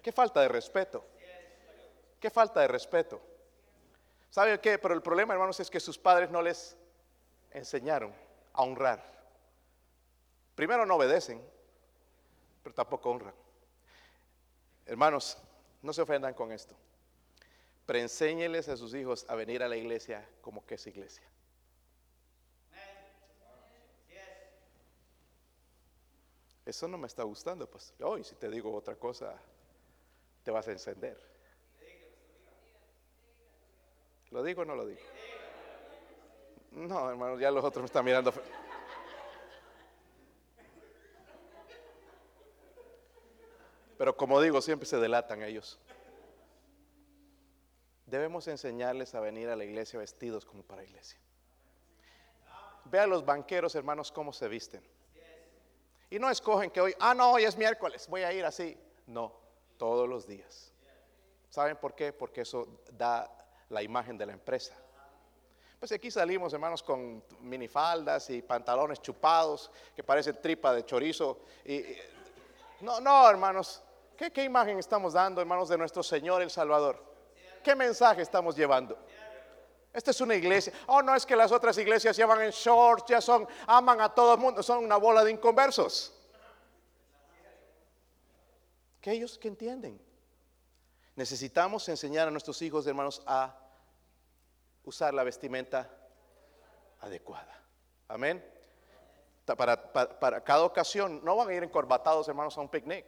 Qué 0.01 0.11
falta 0.11 0.41
de 0.41 0.49
respeto. 0.49 1.05
Qué 2.19 2.29
falta 2.29 2.61
de 2.61 2.67
respeto. 2.67 3.21
¿Sabe 4.33 4.59
qué? 4.59 4.79
Pero 4.79 4.95
el 4.95 5.03
problema, 5.03 5.35
hermanos, 5.35 5.59
es 5.59 5.69
que 5.69 5.79
sus 5.79 5.95
padres 5.95 6.31
no 6.31 6.41
les 6.41 6.75
enseñaron 7.51 8.11
a 8.53 8.63
honrar. 8.63 8.99
Primero 10.55 10.87
no 10.87 10.95
obedecen, 10.95 11.39
pero 12.63 12.73
tampoco 12.73 13.11
honran. 13.11 13.35
Hermanos, 14.87 15.37
no 15.83 15.93
se 15.93 16.01
ofendan 16.01 16.33
con 16.33 16.51
esto. 16.51 16.75
Pero 17.85 17.99
enséñeles 17.99 18.69
a 18.69 18.75
sus 18.75 18.95
hijos 18.95 19.23
a 19.29 19.35
venir 19.35 19.61
a 19.61 19.67
la 19.67 19.75
iglesia 19.75 20.27
como 20.41 20.65
que 20.65 20.75
es 20.75 20.87
iglesia. 20.87 21.29
Eso 26.65 26.87
no 26.87 26.97
me 26.97 27.05
está 27.05 27.21
gustando, 27.21 27.69
pues 27.69 27.93
hoy 28.01 28.23
si 28.23 28.33
te 28.33 28.49
digo 28.49 28.73
otra 28.73 28.95
cosa, 28.95 29.39
te 30.43 30.49
vas 30.49 30.67
a 30.67 30.71
encender. 30.71 31.32
¿Lo 34.33 34.41
digo 34.41 34.63
o 34.63 34.65
no 34.65 34.73
lo 34.73 34.87
digo? 34.87 34.99
No, 36.71 37.07
hermano, 37.07 37.39
ya 37.39 37.51
los 37.51 37.63
otros 37.63 37.83
me 37.83 37.85
están 37.85 38.03
mirando. 38.03 38.33
Pero 43.95 44.17
como 44.17 44.41
digo, 44.41 44.59
siempre 44.59 44.87
se 44.87 44.97
delatan 44.97 45.43
ellos. 45.43 45.79
Debemos 48.07 48.47
enseñarles 48.47 49.13
a 49.13 49.19
venir 49.19 49.49
a 49.49 49.55
la 49.55 49.65
iglesia 49.65 49.99
vestidos 49.99 50.45
como 50.45 50.63
para 50.63 50.83
iglesia. 50.83 51.19
Ve 52.85 52.97
a 52.97 53.05
los 53.05 53.23
banqueros, 53.23 53.75
hermanos, 53.75 54.11
cómo 54.11 54.33
se 54.33 54.47
visten. 54.47 54.83
Y 56.09 56.17
no 56.17 56.31
escogen 56.31 56.71
que 56.71 56.81
hoy, 56.81 56.95
ah, 56.99 57.13
no, 57.13 57.33
hoy 57.33 57.43
es 57.43 57.55
miércoles, 57.55 58.07
voy 58.07 58.23
a 58.23 58.33
ir 58.33 58.43
así. 58.45 58.75
No, 59.05 59.31
todos 59.77 60.09
los 60.09 60.25
días. 60.25 60.73
¿Saben 61.49 61.77
por 61.77 61.93
qué? 61.93 62.11
Porque 62.11 62.41
eso 62.41 62.81
da 62.93 63.42
la 63.69 63.81
imagen 63.81 64.17
de 64.17 64.25
la 64.25 64.33
empresa. 64.33 64.75
Pues 65.79 65.91
aquí 65.91 66.09
salimos, 66.09 66.53
hermanos, 66.53 66.81
con 66.81 67.23
minifaldas 67.41 68.29
y 68.29 68.41
pantalones 68.41 69.01
chupados 69.01 69.69
que 69.95 70.03
parecen 70.03 70.39
tripa 70.41 70.73
de 70.73 70.85
chorizo. 70.85 71.41
No, 72.79 73.01
no, 73.01 73.29
hermanos, 73.29 73.83
¿qué, 74.15 74.31
¿qué 74.31 74.45
imagen 74.45 74.79
estamos 74.79 75.13
dando, 75.13 75.41
hermanos, 75.41 75.67
de 75.67 75.77
nuestro 75.77 76.01
Señor 76.01 76.41
el 76.41 76.49
Salvador? 76.49 77.03
¿Qué 77.61 77.75
mensaje 77.75 78.21
estamos 78.21 78.55
llevando? 78.55 78.97
Esta 79.93 80.11
es 80.11 80.21
una 80.21 80.35
iglesia. 80.35 80.73
Oh, 80.87 81.01
no 81.01 81.15
es 81.15 81.25
que 81.25 81.35
las 81.35 81.51
otras 81.51 81.77
iglesias 81.77 82.17
llevan 82.17 82.41
en 82.41 82.49
shorts, 82.49 83.05
ya 83.07 83.21
son, 83.21 83.47
aman 83.67 84.01
a 84.01 84.09
todo 84.09 84.33
el 84.33 84.39
mundo, 84.39 84.63
son 84.63 84.83
una 84.83 84.97
bola 84.97 85.23
de 85.23 85.31
inconversos. 85.31 86.13
Que 88.99 89.11
ellos 89.11 89.37
que 89.37 89.49
entienden. 89.49 90.01
Necesitamos 91.15 91.87
enseñar 91.89 92.27
a 92.27 92.31
nuestros 92.31 92.61
hijos, 92.61 92.87
hermanos, 92.87 93.21
a 93.25 93.55
usar 94.83 95.13
la 95.13 95.23
vestimenta 95.23 95.89
adecuada. 97.01 97.61
Amén. 98.07 98.43
Para, 99.45 100.41
cada 100.43 100.63
ocasión, 100.63 101.21
no 101.23 101.35
van 101.35 101.49
a 101.49 101.53
ir 101.53 101.63
encorbatados, 101.63 102.27
hermanos, 102.27 102.57
a 102.57 102.61
un 102.61 102.69
picnic. 102.69 103.05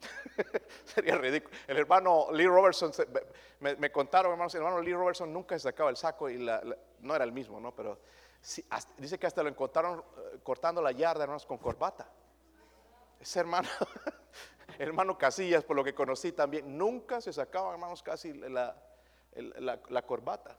Sería 0.84 1.16
ridículo. 1.16 1.54
El 1.66 1.78
hermano 1.78 2.28
Lee 2.32 2.46
Robertson, 2.46 2.92
me, 3.60 3.90
contaron, 3.90 4.32
hermanos, 4.32 4.54
el 4.54 4.62
hermano 4.62 4.80
Lee 4.80 4.94
Robertson 4.94 5.32
nunca 5.32 5.58
se 5.58 5.64
sacaba 5.64 5.90
el 5.90 5.96
saco 5.96 6.30
y 6.30 6.38
no 6.38 7.14
era 7.14 7.24
el 7.24 7.32
mismo, 7.32 7.58
¿no? 7.58 7.74
Pero 7.74 7.98
dice 8.98 9.18
que 9.18 9.26
hasta 9.26 9.42
lo 9.42 9.48
encontraron 9.48 9.98
eh, 9.98 10.38
cortando 10.42 10.80
la 10.80 10.92
yarda, 10.92 11.24
hermanos, 11.24 11.44
con 11.44 11.58
corbata. 11.58 12.08
Ese 13.20 13.40
hermano, 13.40 13.68
hermano 14.78 15.18
Casillas, 15.18 15.64
por 15.64 15.76
lo 15.76 15.84
que 15.84 15.94
conocí 15.94 16.32
también, 16.32 16.76
nunca 16.76 17.20
se 17.20 17.32
sacaba, 17.32 17.72
hermanos, 17.72 18.02
casi 18.02 18.32
la, 18.32 18.74
corbata. 20.06 20.56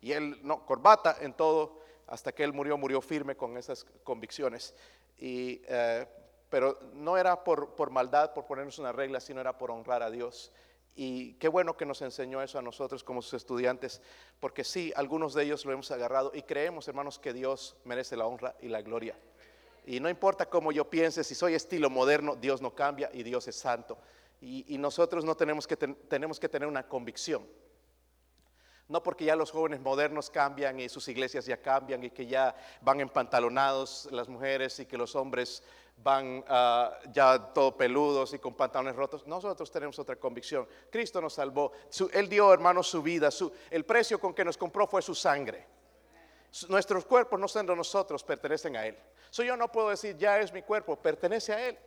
Y 0.00 0.12
él, 0.12 0.38
no, 0.42 0.64
corbata 0.64 1.16
en 1.20 1.34
todo, 1.34 1.80
hasta 2.06 2.32
que 2.32 2.44
él 2.44 2.52
murió, 2.52 2.76
murió 2.76 3.00
firme 3.00 3.36
con 3.36 3.56
esas 3.56 3.84
convicciones. 4.04 4.74
Y, 5.18 5.62
eh, 5.66 6.06
pero 6.48 6.78
no 6.94 7.16
era 7.16 7.44
por, 7.44 7.74
por, 7.76 7.90
maldad, 7.90 8.32
por 8.34 8.46
ponernos 8.46 8.78
una 8.78 8.92
regla, 8.92 9.20
sino 9.20 9.40
era 9.40 9.56
por 9.56 9.70
honrar 9.70 10.02
a 10.02 10.10
Dios. 10.10 10.52
Y 10.96 11.34
qué 11.34 11.48
bueno 11.48 11.76
que 11.76 11.86
nos 11.86 12.02
enseñó 12.02 12.42
eso 12.42 12.58
a 12.58 12.62
nosotros 12.62 13.04
como 13.04 13.22
sus 13.22 13.34
estudiantes, 13.34 14.02
porque 14.40 14.64
sí, 14.64 14.92
algunos 14.96 15.34
de 15.34 15.44
ellos 15.44 15.64
lo 15.64 15.72
hemos 15.72 15.90
agarrado 15.90 16.32
y 16.34 16.42
creemos, 16.42 16.88
hermanos, 16.88 17.18
que 17.18 17.32
Dios 17.32 17.76
merece 17.84 18.16
la 18.16 18.26
honra 18.26 18.56
y 18.60 18.68
la 18.68 18.82
gloria. 18.82 19.16
Y 19.90 19.98
no 19.98 20.08
importa 20.08 20.46
cómo 20.46 20.70
yo 20.70 20.88
piense, 20.88 21.24
si 21.24 21.34
soy 21.34 21.54
estilo 21.54 21.90
moderno, 21.90 22.36
Dios 22.36 22.62
no 22.62 22.72
cambia 22.72 23.10
y 23.12 23.24
Dios 23.24 23.48
es 23.48 23.56
santo. 23.56 23.98
Y, 24.40 24.78
nosotros 24.78 25.24
no 25.24 25.34
tenemos 25.36 25.66
que, 25.66 25.76
tenemos 25.76 26.38
que 26.38 26.48
tener 26.48 26.68
una 26.68 26.86
convicción 26.86 27.46
no 28.86 29.02
porque 29.02 29.24
ya 29.24 29.36
los 29.36 29.52
jóvenes 29.52 29.80
modernos 29.80 30.30
cambian 30.30 30.80
y 30.80 30.88
sus 30.88 31.06
iglesias 31.06 31.46
ya 31.46 31.60
cambian 31.60 32.02
y 32.02 32.10
que 32.10 32.26
ya 32.26 32.56
van 32.80 33.00
empantalonados 33.00 34.08
las 34.10 34.28
mujeres 34.28 34.80
y 34.80 34.86
que 34.86 34.98
los 34.98 35.14
hombres 35.14 35.62
van 36.02 36.44
ah, 36.48 36.98
ya 37.12 37.52
todo 37.52 37.76
peludos 37.76 38.34
y 38.34 38.40
con 38.40 38.54
pantalones 38.54 38.96
rotos. 38.96 39.26
Nosotros 39.28 39.70
tenemos 39.70 39.98
otra 39.98 40.16
convicción. 40.16 40.66
Cristo 40.90 41.20
nos 41.20 41.34
salvó. 41.34 41.70
él 42.12 42.28
dio, 42.28 42.52
hermanos, 42.52 42.88
su 42.88 43.00
vida. 43.00 43.28
el 43.70 43.84
precio 43.84 44.18
con 44.18 44.34
que 44.34 44.44
nos 44.44 44.56
compró 44.56 44.88
fue 44.88 45.02
su 45.02 45.14
sangre. 45.14 45.79
Nuestros 46.68 47.04
cuerpos 47.04 47.38
no 47.38 47.48
son 47.48 47.66
de 47.66 47.76
nosotros, 47.76 48.24
pertenecen 48.24 48.76
a 48.76 48.86
Él. 48.86 48.96
So, 49.30 49.42
yo 49.42 49.56
no 49.56 49.70
puedo 49.70 49.90
decir, 49.90 50.16
ya 50.16 50.38
es 50.40 50.52
mi 50.52 50.62
cuerpo, 50.62 50.96
pertenece 50.96 51.52
a 51.52 51.68
Él. 51.68 51.78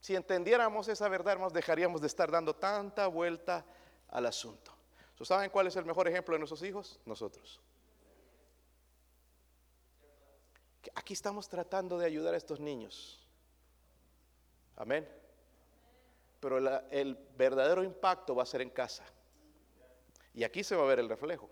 Si 0.00 0.14
entendiéramos 0.14 0.88
esa 0.88 1.08
verdad, 1.08 1.32
hermanos, 1.32 1.52
dejaríamos 1.52 2.00
de 2.00 2.06
estar 2.06 2.30
dando 2.30 2.54
tanta 2.54 3.06
vuelta 3.06 3.64
al 4.08 4.26
asunto. 4.26 4.72
¿Saben 5.22 5.48
cuál 5.50 5.66
es 5.66 5.76
el 5.76 5.84
mejor 5.84 6.06
ejemplo 6.08 6.34
de 6.34 6.40
nuestros 6.40 6.62
hijos? 6.62 7.00
Nosotros. 7.06 7.60
Aquí 10.94 11.14
estamos 11.14 11.48
tratando 11.48 11.98
de 11.98 12.06
ayudar 12.06 12.34
a 12.34 12.36
estos 12.36 12.60
niños. 12.60 13.26
Amén. 14.76 15.08
Pero 16.40 16.58
el 16.90 17.14
verdadero 17.36 17.82
impacto 17.82 18.34
va 18.34 18.42
a 18.42 18.46
ser 18.46 18.60
en 18.60 18.70
casa. 18.70 19.04
Y 20.34 20.44
aquí 20.44 20.62
se 20.62 20.76
va 20.76 20.82
a 20.82 20.86
ver 20.86 20.98
el 20.98 21.08
reflejo. 21.08 21.48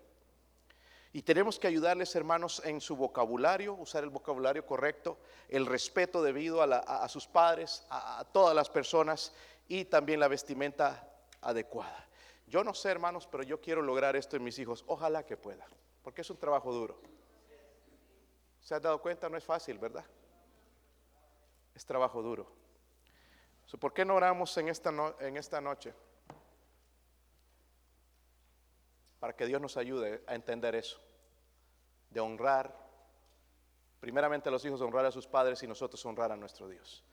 Y 1.15 1.21
tenemos 1.21 1.59
que 1.59 1.67
ayudarles, 1.67 2.15
hermanos, 2.15 2.61
en 2.65 2.81
su 2.81 2.95
vocabulario, 2.95 3.75
usar 3.75 4.03
el 4.03 4.09
vocabulario 4.09 4.65
correcto, 4.65 5.19
el 5.47 5.67
respeto 5.67 6.23
debido 6.23 6.61
a, 6.63 7.07
sus 7.07 7.27
padres, 7.27 7.85
a 7.91 8.25
todas 8.31 8.55
las 8.55 8.67
personas 8.69 9.31
y 9.67 9.85
también 9.85 10.19
la 10.19 10.27
vestimenta 10.27 11.07
adecuada. 11.41 12.07
Yo 12.47 12.63
no 12.63 12.73
sé, 12.73 12.89
hermanos, 12.89 13.27
pero 13.31 13.43
yo 13.43 13.61
quiero 13.61 13.83
lograr 13.83 14.15
esto 14.15 14.35
en 14.37 14.43
mis 14.43 14.57
hijos. 14.57 14.83
Ojalá 14.87 15.23
que 15.23 15.37
pueda, 15.37 15.65
porque 16.01 16.21
es 16.21 16.29
un 16.31 16.37
trabajo 16.37 16.73
duro. 16.73 16.99
¿Se 18.59 18.73
ha 18.73 18.79
dado 18.79 18.99
cuenta? 18.99 19.29
No 19.29 19.37
es 19.37 19.43
fácil, 19.43 19.77
¿verdad? 19.77 20.05
Es 21.75 21.85
trabajo 21.85 22.21
duro. 22.23 22.47
¿Por 23.79 23.93
qué 23.93 24.05
no 24.05 24.15
oramos 24.15 24.55
en 24.57 24.69
esta, 24.69 24.91
no- 24.91 25.15
en 25.19 25.35
esta 25.37 25.59
noche? 25.59 25.93
Para 29.23 29.37
que 29.37 29.45
Dios 29.45 29.61
nos 29.61 29.77
ayude 29.77 30.21
a 30.27 30.35
entender 30.35 30.75
eso, 30.75 30.99
de 32.09 32.19
honrar, 32.19 32.75
primeramente 34.01 34.51
los 34.51 34.65
hijos 34.65 34.81
honrar 34.81 35.05
a 35.05 35.11
sus 35.13 35.27
padres 35.27 35.63
y 35.63 35.67
nosotros 35.67 36.05
honrar 36.05 36.33
a 36.33 36.35
nuestro 36.35 36.67
Dios. 36.67 37.05